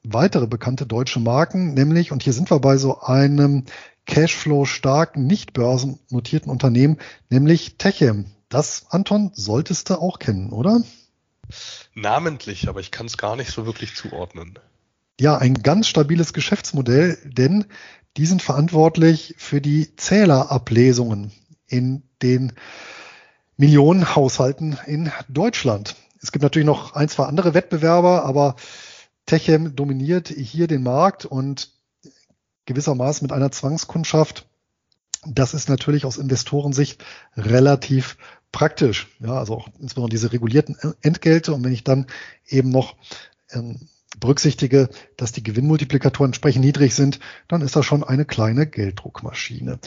[0.04, 3.66] weitere bekannte deutsche Marken, nämlich, und hier sind wir bei so einem
[4.06, 6.98] Cashflow starken, nicht börsennotierten Unternehmen,
[7.32, 8.26] nämlich Techem.
[8.48, 10.84] Das, Anton, solltest du auch kennen, oder?
[11.94, 14.60] Namentlich, aber ich kann es gar nicht so wirklich zuordnen.
[15.20, 17.66] Ja, ein ganz stabiles Geschäftsmodell, denn
[18.18, 21.32] die sind verantwortlich für die Zählerablesungen
[21.68, 22.54] in den
[23.58, 25.96] Millionenhaushalten in Deutschland.
[26.22, 28.56] Es gibt natürlich noch ein, zwei andere Wettbewerber, aber
[29.26, 31.72] Techem dominiert hier den Markt und
[32.66, 34.48] gewissermaßen mit einer Zwangskundschaft.
[35.26, 37.04] Das ist natürlich aus Investorensicht
[37.38, 38.18] relativ
[38.52, 39.08] praktisch.
[39.20, 41.54] Ja, also auch insbesondere diese regulierten Entgelte.
[41.54, 42.08] Und wenn ich dann
[42.48, 42.96] eben noch
[43.52, 43.80] ähm,
[44.20, 49.80] berücksichtige, dass die Gewinnmultiplikatoren entsprechend niedrig sind, dann ist das schon eine kleine Gelddruckmaschine.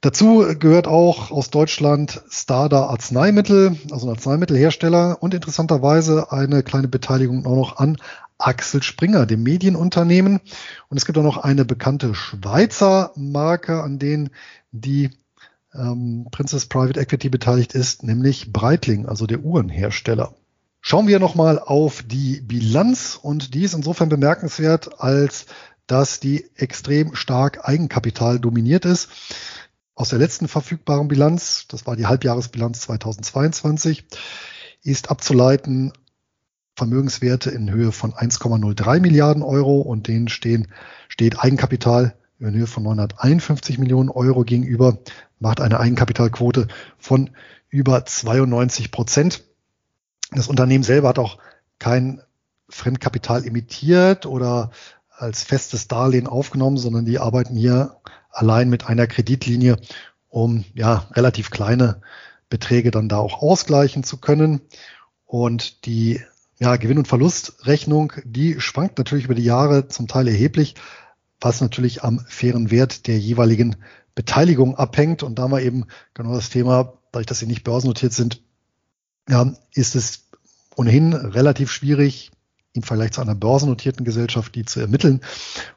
[0.00, 7.46] Dazu gehört auch aus Deutschland Stada Arzneimittel, also ein Arzneimittelhersteller und interessanterweise eine kleine Beteiligung
[7.46, 7.96] auch noch an
[8.36, 10.40] Axel Springer, dem Medienunternehmen.
[10.88, 14.30] Und es gibt auch noch eine bekannte Schweizer Marke, an denen
[14.72, 15.10] die
[15.74, 20.34] ähm, Princess Private Equity beteiligt ist, nämlich Breitling, also der Uhrenhersteller.
[20.80, 25.46] Schauen wir nochmal auf die Bilanz und die ist insofern bemerkenswert, als
[25.86, 29.08] dass die extrem stark Eigenkapital dominiert ist.
[29.94, 34.04] Aus der letzten verfügbaren Bilanz, das war die Halbjahresbilanz 2022,
[34.82, 35.92] ist abzuleiten
[36.76, 40.68] Vermögenswerte in Höhe von 1,03 Milliarden Euro und denen stehen,
[41.08, 42.16] steht Eigenkapital
[42.48, 44.98] in Höhe von 951 Millionen Euro gegenüber,
[45.38, 46.68] macht eine Eigenkapitalquote
[46.98, 47.30] von
[47.68, 49.44] über 92 Prozent.
[50.30, 51.38] Das Unternehmen selber hat auch
[51.78, 52.20] kein
[52.68, 54.70] Fremdkapital emittiert oder
[55.10, 57.96] als festes Darlehen aufgenommen, sondern die arbeiten hier
[58.30, 59.76] allein mit einer Kreditlinie,
[60.28, 62.00] um ja relativ kleine
[62.48, 64.60] Beträge dann da auch ausgleichen zu können.
[65.24, 66.20] Und die
[66.58, 70.74] ja, Gewinn- und Verlustrechnung, die schwankt natürlich über die Jahre zum Teil erheblich,
[71.40, 73.76] was natürlich am fairen Wert der jeweiligen
[74.14, 75.22] Beteiligung abhängt.
[75.22, 78.42] Und da war eben genau das Thema, dadurch, dass sie nicht börsennotiert sind,
[79.28, 80.28] ja, ist es
[80.76, 82.30] ohnehin relativ schwierig,
[82.72, 85.20] im Vergleich zu einer börsennotierten Gesellschaft, die zu ermitteln.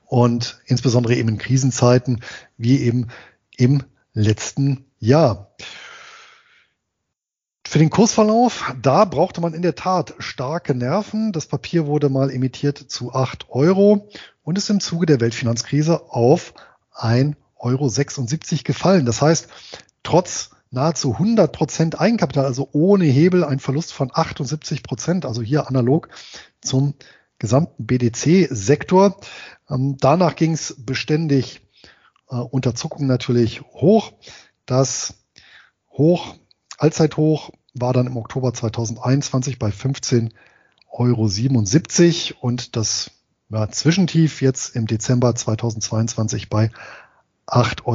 [0.06, 2.22] Und insbesondere eben in Krisenzeiten,
[2.58, 3.08] wie eben
[3.56, 3.84] im
[4.14, 5.52] letzten Jahr.
[7.68, 11.34] Für den Kursverlauf, da brauchte man in der Tat starke Nerven.
[11.34, 14.10] Das Papier wurde mal emittiert zu 8 Euro
[14.48, 16.54] und ist im Zuge der Weltfinanzkrise auf
[16.96, 19.06] 1,76 Euro gefallen.
[19.06, 19.50] Das heißt,
[20.04, 25.68] trotz nahezu 100 Prozent Eigenkapital, also ohne Hebel, ein Verlust von 78 Prozent, also hier
[25.68, 26.08] analog
[26.62, 26.94] zum
[27.40, 29.20] gesamten BDC-Sektor.
[29.70, 31.60] Ähm, danach ging es beständig
[32.30, 34.14] äh, unter Zuckung natürlich hoch.
[34.66, 35.16] Das
[35.92, 36.36] Hoch
[36.78, 40.32] Allzeithoch war dann im Oktober 2021 bei 15,50
[40.90, 43.12] Euro und das
[43.50, 46.72] ja, Zwischentief jetzt im Dezember 2022 bei
[47.48, 47.86] 8,44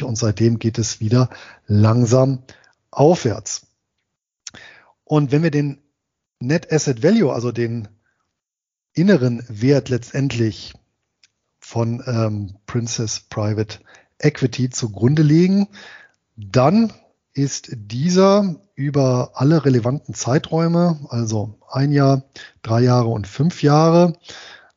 [0.00, 1.28] Euro und seitdem geht es wieder
[1.66, 2.42] langsam
[2.90, 3.66] aufwärts.
[5.04, 5.82] Und wenn wir den
[6.38, 7.88] Net Asset Value, also den
[8.92, 10.74] inneren Wert letztendlich
[11.58, 13.80] von ähm, Princess Private
[14.18, 15.68] Equity zugrunde legen,
[16.36, 16.92] dann
[17.32, 22.24] ist dieser über alle relevanten Zeiträume, also ein Jahr,
[22.62, 24.18] drei Jahre und fünf Jahre,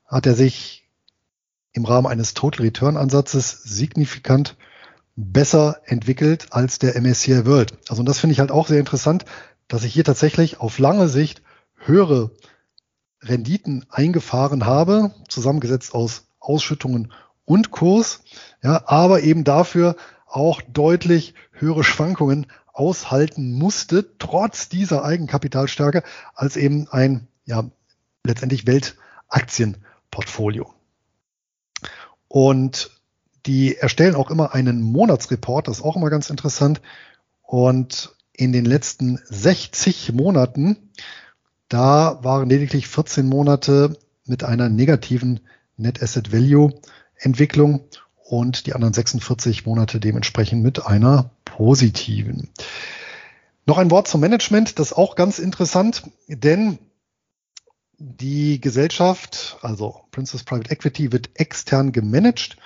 [0.05, 0.87] hat er sich
[1.73, 4.55] im Rahmen eines Total Return Ansatzes signifikant
[5.15, 7.77] besser entwickelt als der MSCI World.
[7.89, 9.25] Also und das finde ich halt auch sehr interessant,
[9.67, 11.41] dass ich hier tatsächlich auf lange Sicht
[11.75, 12.31] höhere
[13.21, 17.11] Renditen eingefahren habe, zusammengesetzt aus Ausschüttungen
[17.45, 18.21] und Kurs,
[18.63, 19.95] ja, aber eben dafür
[20.27, 26.03] auch deutlich höhere Schwankungen aushalten musste, trotz dieser Eigenkapitalstärke,
[26.35, 27.63] als eben ein ja,
[28.23, 30.71] letztendlich Weltaktienportfolio.
[32.27, 32.91] Und
[33.45, 36.81] die erstellen auch immer einen Monatsreport, das ist auch immer ganz interessant.
[37.41, 40.91] Und in den letzten 60 Monaten,
[41.69, 45.39] da waren lediglich 14 Monate mit einer negativen
[45.77, 46.73] Net Asset Value
[47.15, 47.87] Entwicklung
[48.27, 52.49] und die anderen 46 Monate dementsprechend mit einer positiven.
[53.65, 56.77] Noch ein Wort zum Management, das ist auch ganz interessant, denn
[57.97, 62.57] die Gesellschaft, also Princess Private Equity, wird extern gemanagt,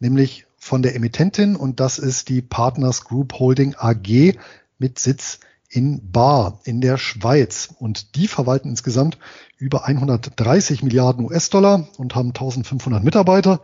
[0.00, 4.36] nämlich von der Emittentin und das ist die Partners Group Holding AG
[4.78, 7.70] mit Sitz in Bar in der Schweiz.
[7.78, 9.18] Und die verwalten insgesamt
[9.56, 13.60] über 130 Milliarden US-Dollar und haben 1500 Mitarbeiter.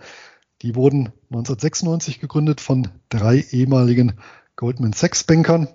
[0.62, 4.14] Die wurden 1996 gegründet von drei ehemaligen
[4.56, 5.68] Goldman Sachs Bankern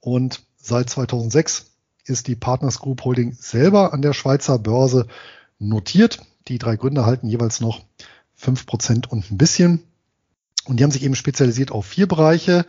[0.00, 1.72] und seit 2006
[2.04, 5.06] ist die Partners Group Holding selber an der Schweizer Börse
[5.58, 6.20] notiert.
[6.48, 7.84] Die drei Gründer halten jeweils noch
[8.34, 9.82] fünf Prozent und ein bisschen.
[10.66, 12.66] Und die haben sich eben spezialisiert auf vier Bereiche.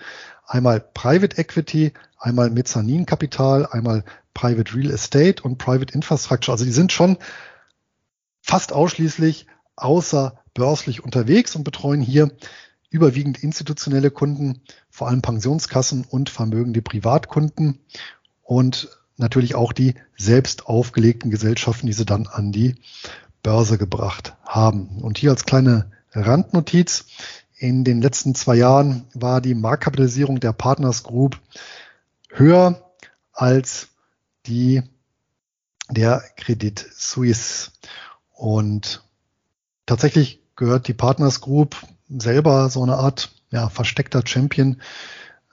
[0.47, 6.53] Einmal Private Equity, einmal Mezzaninkapital, einmal Private Real Estate und Private Infrastructure.
[6.53, 7.17] Also die sind schon
[8.41, 9.47] fast ausschließlich
[10.49, 12.31] außerbörslich unterwegs und betreuen hier
[12.89, 17.79] überwiegend institutionelle Kunden, vor allem Pensionskassen und vermögende Privatkunden
[18.41, 22.75] und natürlich auch die selbst aufgelegten Gesellschaften, die sie dann an die
[23.43, 25.01] Börse gebracht haben.
[25.01, 27.05] Und hier als kleine Randnotiz.
[27.57, 31.39] In den letzten zwei Jahren war die Marktkapitalisierung der Partners Group
[32.29, 32.91] höher
[33.33, 33.89] als
[34.45, 34.81] die
[35.89, 37.71] der Credit Suisse.
[38.33, 39.03] Und
[39.89, 41.75] tatsächlich gehört die Partners Group
[42.09, 44.81] selber so eine Art ja, versteckter Champion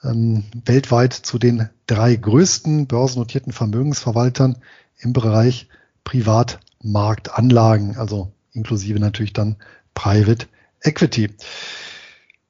[0.03, 4.57] ähm, weltweit zu den drei größten börsennotierten Vermögensverwaltern
[4.99, 5.69] im Bereich
[6.03, 9.55] Privatmarktanlagen, also inklusive natürlich dann
[9.95, 10.45] Private
[10.81, 11.31] Equity.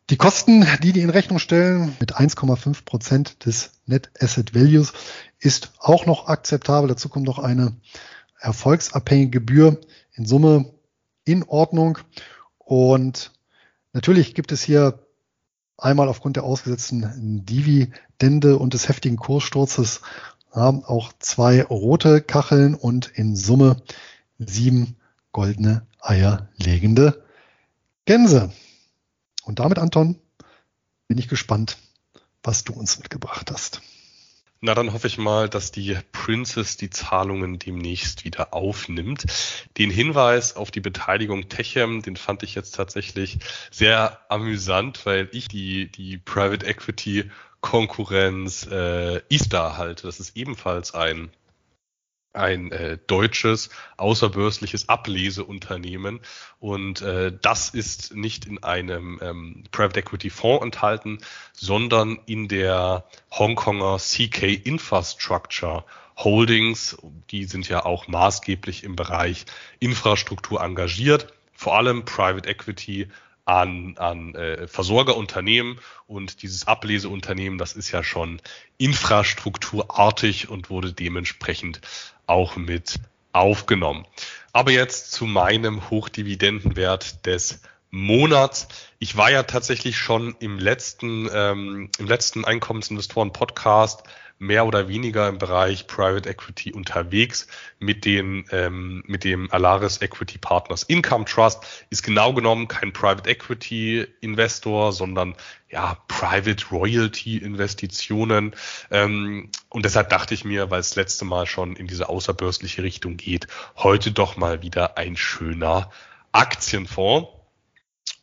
[0.09, 4.91] Die Kosten, die die in Rechnung stellen, mit 1,5 Prozent des Net Asset Values,
[5.39, 6.89] ist auch noch akzeptabel.
[6.89, 7.77] Dazu kommt noch eine
[8.39, 9.79] erfolgsabhängige Gebühr
[10.13, 10.73] in Summe
[11.27, 11.99] in Ordnung.
[12.57, 13.31] Und
[13.93, 14.99] natürlich gibt es hier
[15.77, 20.01] einmal aufgrund der ausgesetzten Dividende und des heftigen Kurssturzes
[20.51, 23.77] haben auch zwei rote Kacheln und in Summe
[24.39, 24.95] sieben
[25.31, 27.23] goldene Eier legende
[28.05, 28.51] Gänse.
[29.43, 30.19] Und damit, Anton,
[31.07, 31.77] bin ich gespannt,
[32.43, 33.81] was du uns mitgebracht hast.
[34.59, 39.25] Na, dann hoffe ich mal, dass die Princess die Zahlungen demnächst wieder aufnimmt.
[39.77, 43.37] Den Hinweis auf die Beteiligung Techem, den fand ich jetzt tatsächlich
[43.69, 47.29] sehr amüsant, weil ich die, die Private Equity
[47.61, 50.07] Konkurrenz äh, Easter halte.
[50.07, 51.29] Das ist ebenfalls ein
[52.37, 56.21] ein äh, deutsches außerbörsliches Ableseunternehmen
[56.59, 61.19] und äh, das ist nicht in einem ähm, Private Equity Fonds enthalten,
[61.53, 65.83] sondern in der Hongkonger CK Infrastructure
[66.17, 66.97] Holdings.
[67.29, 69.45] Die sind ja auch maßgeblich im Bereich
[69.79, 73.07] Infrastruktur engagiert, vor allem Private Equity
[73.47, 78.41] an, an äh, Versorgerunternehmen und dieses Ableseunternehmen, das ist ja schon
[78.77, 81.79] infrastrukturartig und wurde dementsprechend
[82.25, 82.99] auch mit
[83.31, 84.05] aufgenommen.
[84.51, 88.67] Aber jetzt zu meinem Hochdividendenwert des Monats.
[88.99, 94.03] Ich war ja tatsächlich schon im letzten, ähm, im letzten Einkommensinvestoren-Podcast
[94.39, 97.47] mehr oder weniger im Bereich Private Equity unterwegs
[97.79, 103.29] mit den ähm, mit dem Alaris Equity Partners Income Trust ist genau genommen kein Private
[103.29, 105.35] Equity Investor, sondern
[105.71, 108.55] ja Private Royalty Investitionen
[108.91, 113.17] ähm, und deshalb dachte ich mir, weil es letzte Mal schon in diese außerbörsliche Richtung
[113.17, 115.89] geht, heute doch mal wieder ein schöner
[116.31, 117.36] Aktienfonds.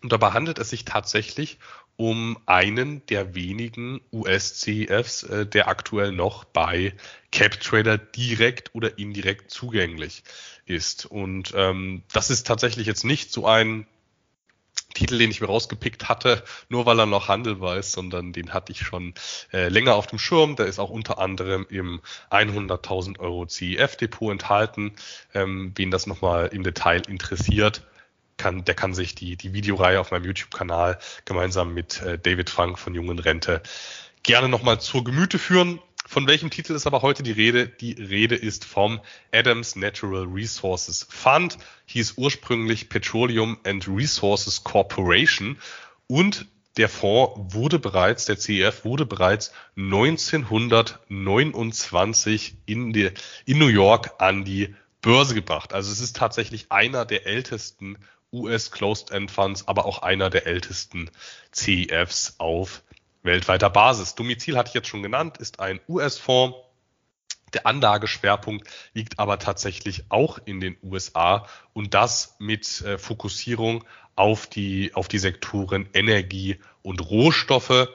[0.04, 1.58] Und dabei handelt es sich tatsächlich
[1.96, 6.92] um einen der wenigen US-CEFs, äh, der aktuell noch bei
[7.32, 10.22] CapTrader direkt oder indirekt zugänglich
[10.66, 11.06] ist.
[11.06, 13.86] Und ähm, das ist tatsächlich jetzt nicht so ein
[14.92, 18.72] Titel, den ich mir rausgepickt hatte, nur weil er noch handelbar ist, sondern den hatte
[18.72, 19.14] ich schon
[19.54, 20.54] äh, länger auf dem Schirm.
[20.56, 24.92] Der ist auch unter anderem im 100.000 Euro CEF-Depot enthalten.
[25.32, 27.84] Ähm, wen das nochmal im Detail interessiert,
[28.36, 32.78] kann, der kann sich die, die Videoreihe auf meinem YouTube-Kanal gemeinsam mit äh, David Frank
[32.78, 33.62] von Jungen Rente
[34.22, 35.80] gerne nochmal zur Gemüte führen.
[36.06, 37.66] Von welchem Titel ist aber heute die Rede?
[37.66, 39.00] Die Rede ist vom
[39.32, 41.56] Adams Natural Resources Fund,
[41.86, 45.58] hieß ursprünglich Petroleum and Resources Corporation
[46.06, 53.12] und der Fonds wurde bereits, der CEF wurde bereits 1929 in, die,
[53.46, 55.72] in New York an die Börse gebracht.
[55.72, 57.96] Also es ist tatsächlich einer der ältesten
[58.34, 61.10] US Closed End Funds, aber auch einer der ältesten
[61.52, 62.82] CEFs auf
[63.22, 64.14] weltweiter Basis.
[64.14, 66.58] Domizil hatte ich jetzt schon genannt, ist ein US-Fonds.
[67.54, 73.84] Der Anlageschwerpunkt liegt aber tatsächlich auch in den USA und das mit äh, Fokussierung
[74.16, 77.88] auf die, auf die Sektoren Energie und Rohstoffe.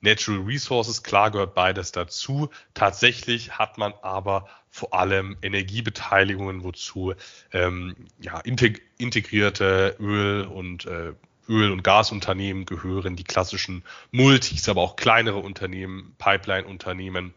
[0.00, 2.50] Natural Resources, klar gehört beides dazu.
[2.74, 7.14] Tatsächlich hat man aber vor allem Energiebeteiligungen, wozu
[7.52, 11.14] ähm, ja, integrierte Öl- und äh,
[11.48, 17.34] Öl- und Gasunternehmen gehören, die klassischen Multis, aber auch kleinere Unternehmen, Pipeline-Unternehmen.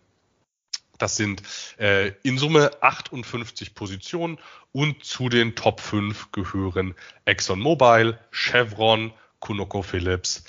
[0.97, 1.43] Das sind
[1.77, 4.37] äh, in Summe 58 Positionen
[4.73, 6.93] und zu den Top 5 gehören
[7.23, 10.43] ExxonMobil, Chevron, ConocoPhillips,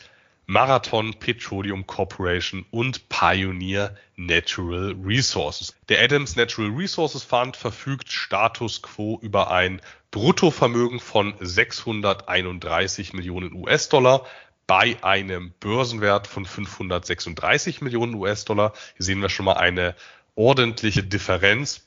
[0.50, 5.76] Marathon Petroleum Corporation und Pioneer Natural Resources.
[5.88, 9.80] Der Adams Natural Resources Fund verfügt Status quo über ein
[10.10, 14.26] Bruttovermögen von 631 Millionen US-Dollar
[14.66, 18.72] bei einem Börsenwert von 536 Millionen US-Dollar.
[18.96, 19.94] Hier sehen wir schon mal eine
[20.34, 21.86] ordentliche Differenz.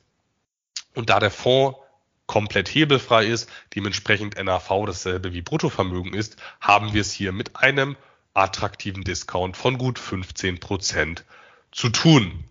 [0.95, 1.79] Und da der Fonds
[2.27, 7.97] komplett hebelfrei ist, dementsprechend NAV dasselbe wie Bruttovermögen ist, haben wir es hier mit einem
[8.33, 11.25] attraktiven Discount von gut 15 Prozent
[11.71, 12.43] zu tun.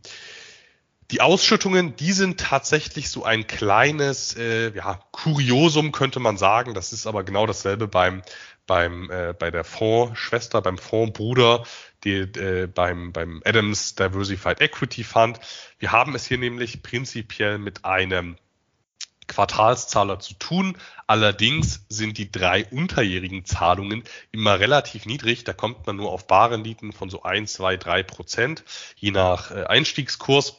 [1.10, 6.72] Die Ausschüttungen, die sind tatsächlich so ein kleines äh, ja, Kuriosum, könnte man sagen.
[6.72, 8.22] Das ist aber genau dasselbe beim,
[8.66, 11.64] beim, äh, bei der Fondsschwester, beim Fondsbruder,
[12.04, 15.38] die, äh, beim, beim Adams Diversified Equity Fund.
[15.78, 18.36] Wir haben es hier nämlich prinzipiell mit einem
[19.26, 20.76] Quartalszahler zu tun.
[21.06, 25.44] Allerdings sind die drei unterjährigen Zahlungen immer relativ niedrig.
[25.44, 28.64] Da kommt man nur auf Barrenditen von so ein, zwei, drei Prozent,
[28.96, 30.56] je nach äh, Einstiegskurs.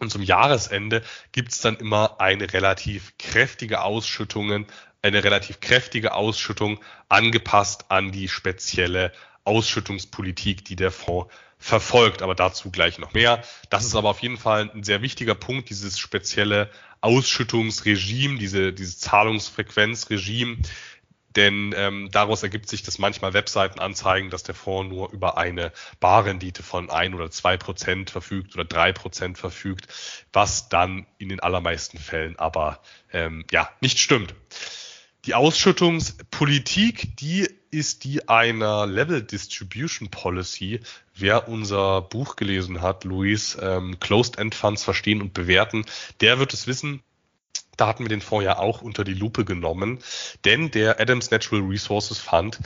[0.00, 1.02] Und zum Jahresende
[1.32, 4.66] gibt es dann immer eine relativ kräftige Ausschüttungen,
[5.02, 9.12] eine relativ kräftige Ausschüttung angepasst an die spezielle
[9.44, 12.22] Ausschüttungspolitik, die der Fonds verfolgt.
[12.22, 13.42] Aber dazu gleich noch mehr.
[13.70, 18.98] Das ist aber auf jeden Fall ein sehr wichtiger Punkt, dieses spezielle Ausschüttungsregime, diese, dieses
[18.98, 20.58] Zahlungsfrequenzregime.
[21.36, 25.72] Denn ähm, daraus ergibt sich, dass manchmal Webseiten anzeigen, dass der Fonds nur über eine
[26.00, 29.86] Barrendite von ein oder zwei Prozent verfügt oder drei Prozent verfügt,
[30.32, 32.80] was dann in den allermeisten Fällen aber
[33.12, 34.34] ähm, ja nicht stimmt.
[35.26, 40.80] Die Ausschüttungspolitik, die ist die einer Level Distribution Policy.
[41.14, 45.84] Wer unser Buch gelesen hat, Luis, ähm, Closed End Funds verstehen und bewerten,
[46.20, 47.02] der wird es wissen.
[47.76, 50.00] Da hatten wir den Fonds ja auch unter die Lupe genommen,
[50.44, 52.58] denn der Adams Natural Resources Fund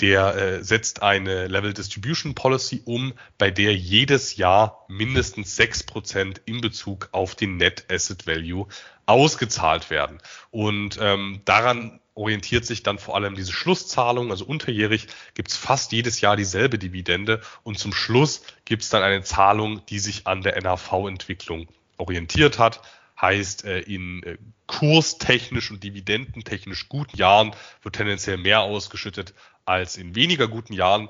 [0.00, 6.40] der äh, setzt eine Level Distribution Policy um, bei der jedes Jahr mindestens sechs Prozent
[6.46, 8.66] in Bezug auf den Net Asset Value
[9.06, 10.18] ausgezahlt werden.
[10.50, 14.30] Und ähm, daran orientiert sich dann vor allem diese Schlusszahlung.
[14.30, 19.84] Also unterjährig gibt's fast jedes Jahr dieselbe Dividende und zum Schluss gibt's dann eine Zahlung,
[19.86, 22.82] die sich an der NAV-Entwicklung orientiert hat.
[23.20, 29.34] Heißt, äh, in äh, kurstechnisch und dividendentechnisch guten Jahren wird tendenziell mehr ausgeschüttet
[29.64, 31.08] als in weniger guten Jahren.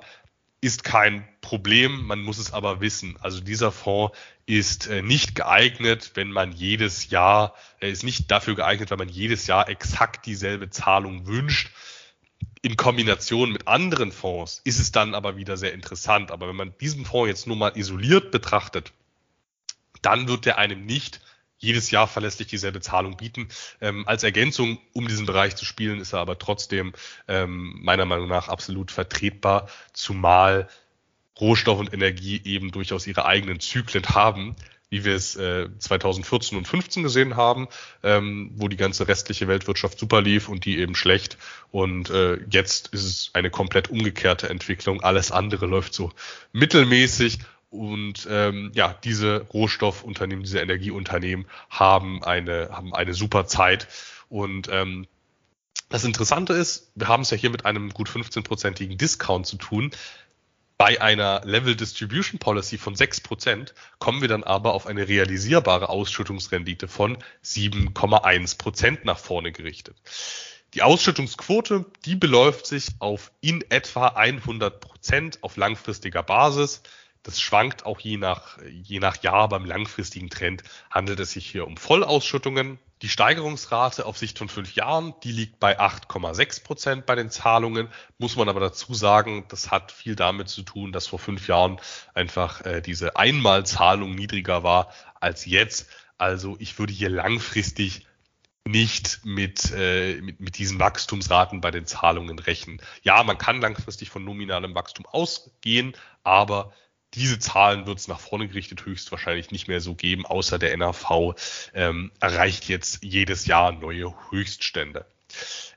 [0.64, 3.18] Ist kein Problem, man muss es aber wissen.
[3.20, 4.16] Also dieser Fonds
[4.46, 9.10] ist äh, nicht geeignet, wenn man jedes Jahr, er ist nicht dafür geeignet, wenn man
[9.10, 11.70] jedes Jahr exakt dieselbe Zahlung wünscht.
[12.62, 16.30] in Kombination mit anderen Fonds ist es dann aber wieder sehr interessant.
[16.30, 18.94] Aber wenn man diesen Fonds jetzt nur mal isoliert betrachtet,
[20.00, 21.20] dann wird der einem nicht
[21.64, 23.48] jedes Jahr verlässlich dieselbe Zahlung bieten.
[23.80, 26.92] Ähm, als Ergänzung, um diesen Bereich zu spielen, ist er aber trotzdem
[27.26, 30.68] ähm, meiner Meinung nach absolut vertretbar, zumal
[31.40, 34.54] Rohstoff und Energie eben durchaus ihre eigenen Zyklen haben,
[34.90, 37.66] wie wir es äh, 2014 und 15 gesehen haben,
[38.04, 41.36] ähm, wo die ganze restliche Weltwirtschaft super lief und die eben schlecht.
[41.72, 45.00] Und äh, jetzt ist es eine komplett umgekehrte Entwicklung.
[45.00, 46.12] Alles andere läuft so
[46.52, 47.40] mittelmäßig
[47.74, 53.88] und ähm, ja, diese Rohstoffunternehmen, diese Energieunternehmen haben eine, haben eine super Zeit.
[54.28, 55.06] Und ähm,
[55.88, 59.90] das Interessante ist, wir haben es ja hier mit einem gut 15-prozentigen Discount zu tun.
[60.78, 66.88] Bei einer Level Distribution Policy von 6% kommen wir dann aber auf eine realisierbare Ausschüttungsrendite
[66.88, 69.96] von 7,1% nach vorne gerichtet.
[70.74, 76.82] Die Ausschüttungsquote, die beläuft sich auf in etwa 100% auf langfristiger Basis.
[77.24, 80.62] Das schwankt auch je nach, je nach Jahr beim langfristigen Trend.
[80.90, 82.78] Handelt es sich hier um Vollausschüttungen.
[83.00, 87.88] Die Steigerungsrate auf Sicht von fünf Jahren, die liegt bei 8,6 Prozent bei den Zahlungen.
[88.18, 91.80] Muss man aber dazu sagen, das hat viel damit zu tun, dass vor fünf Jahren
[92.12, 95.88] einfach äh, diese Einmalzahlung niedriger war als jetzt.
[96.18, 98.06] Also ich würde hier langfristig
[98.66, 102.82] nicht mit, äh, mit, mit diesen Wachstumsraten bei den Zahlungen rechnen.
[103.02, 106.72] Ja, man kann langfristig von nominalem Wachstum ausgehen, aber
[107.14, 111.34] diese Zahlen wird es nach vorne gerichtet höchstwahrscheinlich nicht mehr so geben, außer der NAV
[111.74, 115.06] ähm, erreicht jetzt jedes Jahr neue Höchststände.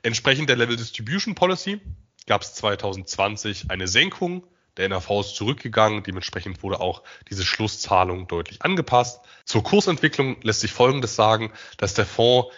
[0.02, 1.80] Entsprechend der Level Distribution Policy
[2.26, 4.44] gab es 2020 eine Senkung.
[4.76, 9.20] Der NAV ist zurückgegangen, dementsprechend wurde auch diese Schlusszahlung deutlich angepasst.
[9.44, 12.54] Zur Kursentwicklung lässt sich Folgendes sagen, dass der Fonds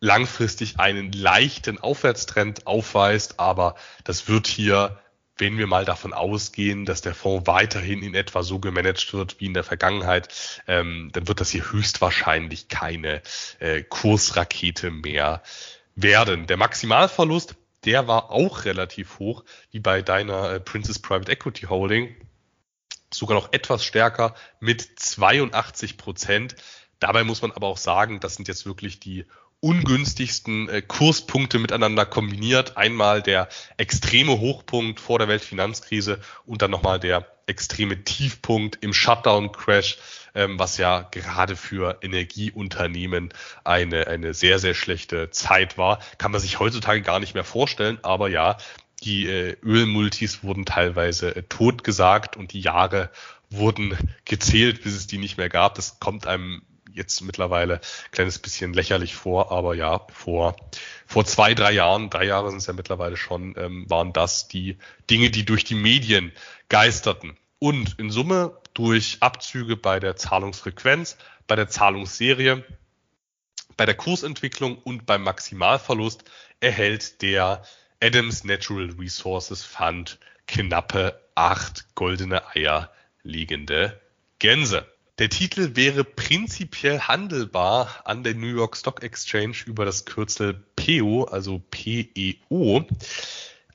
[0.00, 3.74] langfristig einen leichten Aufwärtstrend aufweist, aber
[4.04, 4.98] das wird hier
[5.38, 9.46] wenn wir mal davon ausgehen, dass der Fonds weiterhin in etwa so gemanagt wird wie
[9.46, 13.22] in der Vergangenheit, ähm, dann wird das hier höchstwahrscheinlich keine
[13.60, 15.42] äh, Kursrakete mehr
[15.94, 16.46] werden.
[16.46, 17.54] Der Maximalverlust,
[17.84, 22.14] der war auch relativ hoch, wie bei deiner äh, Princess Private Equity Holding,
[23.12, 26.56] sogar noch etwas stärker mit 82 Prozent.
[27.00, 29.24] Dabei muss man aber auch sagen, das sind jetzt wirklich die
[29.60, 32.76] ungünstigsten äh, Kurspunkte miteinander kombiniert.
[32.76, 39.98] Einmal der extreme Hochpunkt vor der Weltfinanzkrise und dann nochmal der extreme Tiefpunkt im Shutdown-Crash,
[40.34, 43.30] ähm, was ja gerade für Energieunternehmen
[43.64, 45.98] eine, eine sehr, sehr schlechte Zeit war.
[46.18, 48.58] Kann man sich heutzutage gar nicht mehr vorstellen, aber ja,
[49.02, 53.10] die äh, Ölmultis wurden teilweise äh, totgesagt und die Jahre
[53.50, 55.74] wurden gezählt, bis es die nicht mehr gab.
[55.74, 56.62] Das kommt einem
[56.98, 60.56] jetzt mittlerweile ein kleines bisschen lächerlich vor, aber ja, vor,
[61.06, 64.76] vor zwei, drei Jahren, drei Jahre sind es ja mittlerweile schon, ähm, waren das die
[65.08, 66.32] Dinge, die durch die Medien
[66.68, 67.38] geisterten.
[67.58, 71.16] Und in Summe durch Abzüge bei der Zahlungsfrequenz,
[71.46, 72.64] bei der Zahlungsserie,
[73.76, 76.24] bei der Kursentwicklung und beim Maximalverlust
[76.60, 77.62] erhält der
[78.00, 82.92] Adams Natural Resources Fund knappe acht goldene Eier
[83.22, 84.00] liegende
[84.38, 84.86] Gänse.
[85.18, 91.24] Der Titel wäre prinzipiell handelbar an der New York Stock Exchange über das Kürzel PEO,
[91.24, 92.86] also PEO.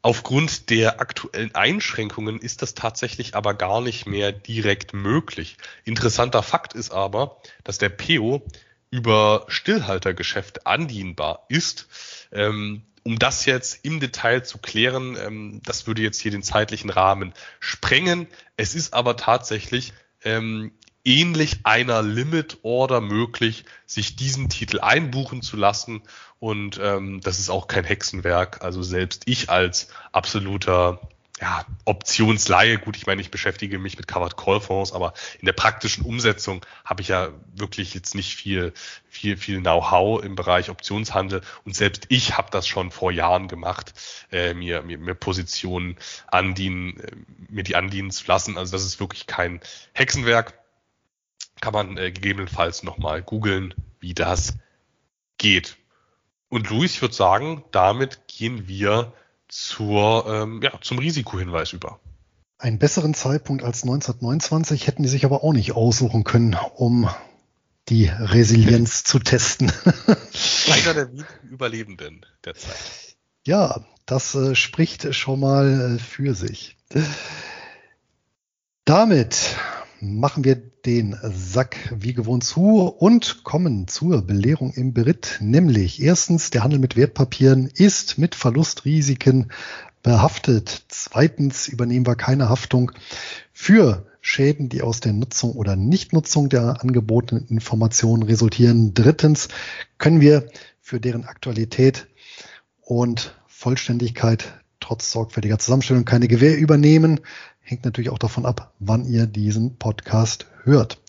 [0.02, 5.58] Aufgrund der aktuellen Einschränkungen ist das tatsächlich aber gar nicht mehr direkt möglich.
[5.84, 8.46] Interessanter Fakt ist aber, dass der PEO
[8.90, 11.88] über Stillhaltergeschäfte andienbar ist.
[12.32, 16.90] Ähm, um das jetzt im Detail zu klären, ähm, das würde jetzt hier den zeitlichen
[16.90, 18.28] Rahmen sprengen.
[18.56, 19.92] Es ist aber tatsächlich
[20.24, 20.72] ähm,
[21.06, 26.02] ähnlich einer Limit Order möglich, sich diesen Titel einbuchen zu lassen.
[26.40, 28.64] Und ähm, das ist auch kein Hexenwerk.
[28.64, 31.00] Also selbst ich als absoluter
[31.42, 35.54] ja, Optionsleihe, gut, ich meine, ich beschäftige mich mit Covered Call Fonds, aber in der
[35.54, 38.72] praktischen Umsetzung habe ich ja wirklich jetzt nicht viel,
[39.10, 43.94] viel, viel Know-how im Bereich Optionshandel und selbst ich habe das schon vor Jahren gemacht,
[44.32, 45.98] äh, mir, mir, mir Positionen
[46.28, 47.12] andienen, äh,
[47.50, 48.58] mir die andienen zu lassen.
[48.58, 49.60] Also das ist wirklich kein
[49.94, 50.63] Hexenwerk
[51.64, 54.56] kann man äh, gegebenenfalls nochmal googeln, wie das
[55.38, 55.78] geht.
[56.50, 59.14] Und Luis, ich würde sagen, damit gehen wir
[59.48, 62.02] zur, ähm, ja, zum Risikohinweis über.
[62.58, 67.10] Einen besseren Zeitpunkt als 1929 hätten die sich aber auch nicht aussuchen können, um
[67.88, 69.72] die Resilienz zu testen.
[70.70, 71.10] Einer der
[71.50, 73.16] Überlebenden der Zeit.
[73.46, 76.76] Ja, das äh, spricht schon mal äh, für sich.
[78.84, 79.56] Damit
[80.04, 86.50] machen wir den Sack wie gewohnt zu und kommen zur Belehrung im Beritt, nämlich erstens,
[86.50, 89.52] der Handel mit Wertpapieren ist mit Verlustrisiken
[90.02, 90.84] behaftet.
[90.90, 92.92] Zweitens übernehmen wir keine Haftung
[93.54, 98.94] für Schäden, die aus der Nutzung oder Nichtnutzung der angebotenen Informationen resultieren.
[98.94, 99.48] Drittens
[99.98, 100.48] können wir
[100.82, 102.08] für deren Aktualität
[102.82, 104.63] und Vollständigkeit
[104.94, 107.20] trotz sorgfältiger Zusammenstellung keine Gewähr übernehmen.
[107.62, 111.02] Hängt natürlich auch davon ab, wann ihr diesen Podcast hört.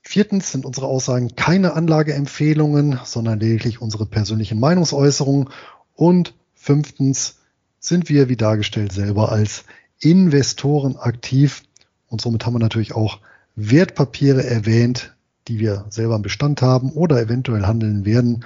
[0.00, 5.48] Viertens sind unsere Aussagen keine Anlageempfehlungen, sondern lediglich unsere persönlichen Meinungsäußerungen.
[5.96, 7.38] Und fünftens
[7.80, 9.64] sind wir, wie dargestellt, selber als
[9.98, 11.64] Investoren aktiv.
[12.08, 13.18] Und somit haben wir natürlich auch
[13.56, 15.16] Wertpapiere erwähnt,
[15.48, 18.44] die wir selber im Bestand haben oder eventuell handeln werden.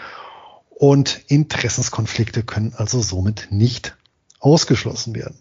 [0.71, 3.98] Und Interessenskonflikte können also somit nicht
[4.41, 5.39] ausgeschlossen werden.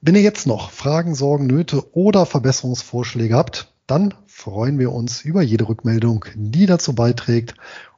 [0.00, 5.42] Wenn ihr jetzt noch Fragen, Sorgen, Nöte oder Verbesserungsvorschläge habt, dann freuen wir uns über
[5.42, 7.54] jede Rückmeldung, die dazu beiträgt,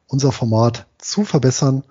[0.07, 1.85] unser Format zu verbessern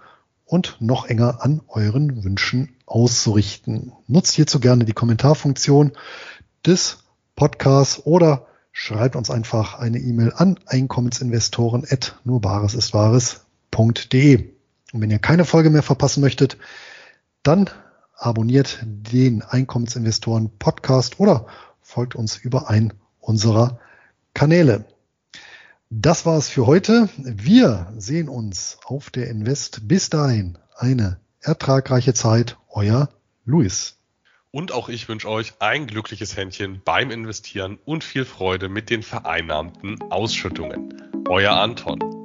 [0.44, 3.94] und noch enger an euren Wünschen auszurichten.
[4.08, 5.94] Nutzt hierzu gerne die Kommentarfunktion
[6.66, 7.06] des
[7.36, 14.50] Podcasts oder schreibt uns einfach eine E-Mail an Einkommensinvestoren at nurbaresistwahres.de.
[14.94, 16.58] Und wenn ihr keine Folge mehr verpassen möchtet,
[17.44, 17.70] dann
[18.16, 21.48] abonniert den Einkommensinvestoren Podcast oder
[21.82, 23.80] folgt uns über einen unserer
[24.34, 24.86] Kanäle.
[25.90, 27.10] Das war's für heute.
[27.18, 29.88] Wir sehen uns auf der Invest.
[29.88, 32.58] Bis dahin eine ertragreiche Zeit.
[32.70, 33.10] Euer
[33.44, 33.98] Luis.
[34.52, 39.04] Und auch ich wünsche euch ein glückliches Händchen beim Investieren und viel Freude mit den
[39.04, 41.26] vereinnahmten Ausschüttungen.
[41.28, 42.21] Euer Anton.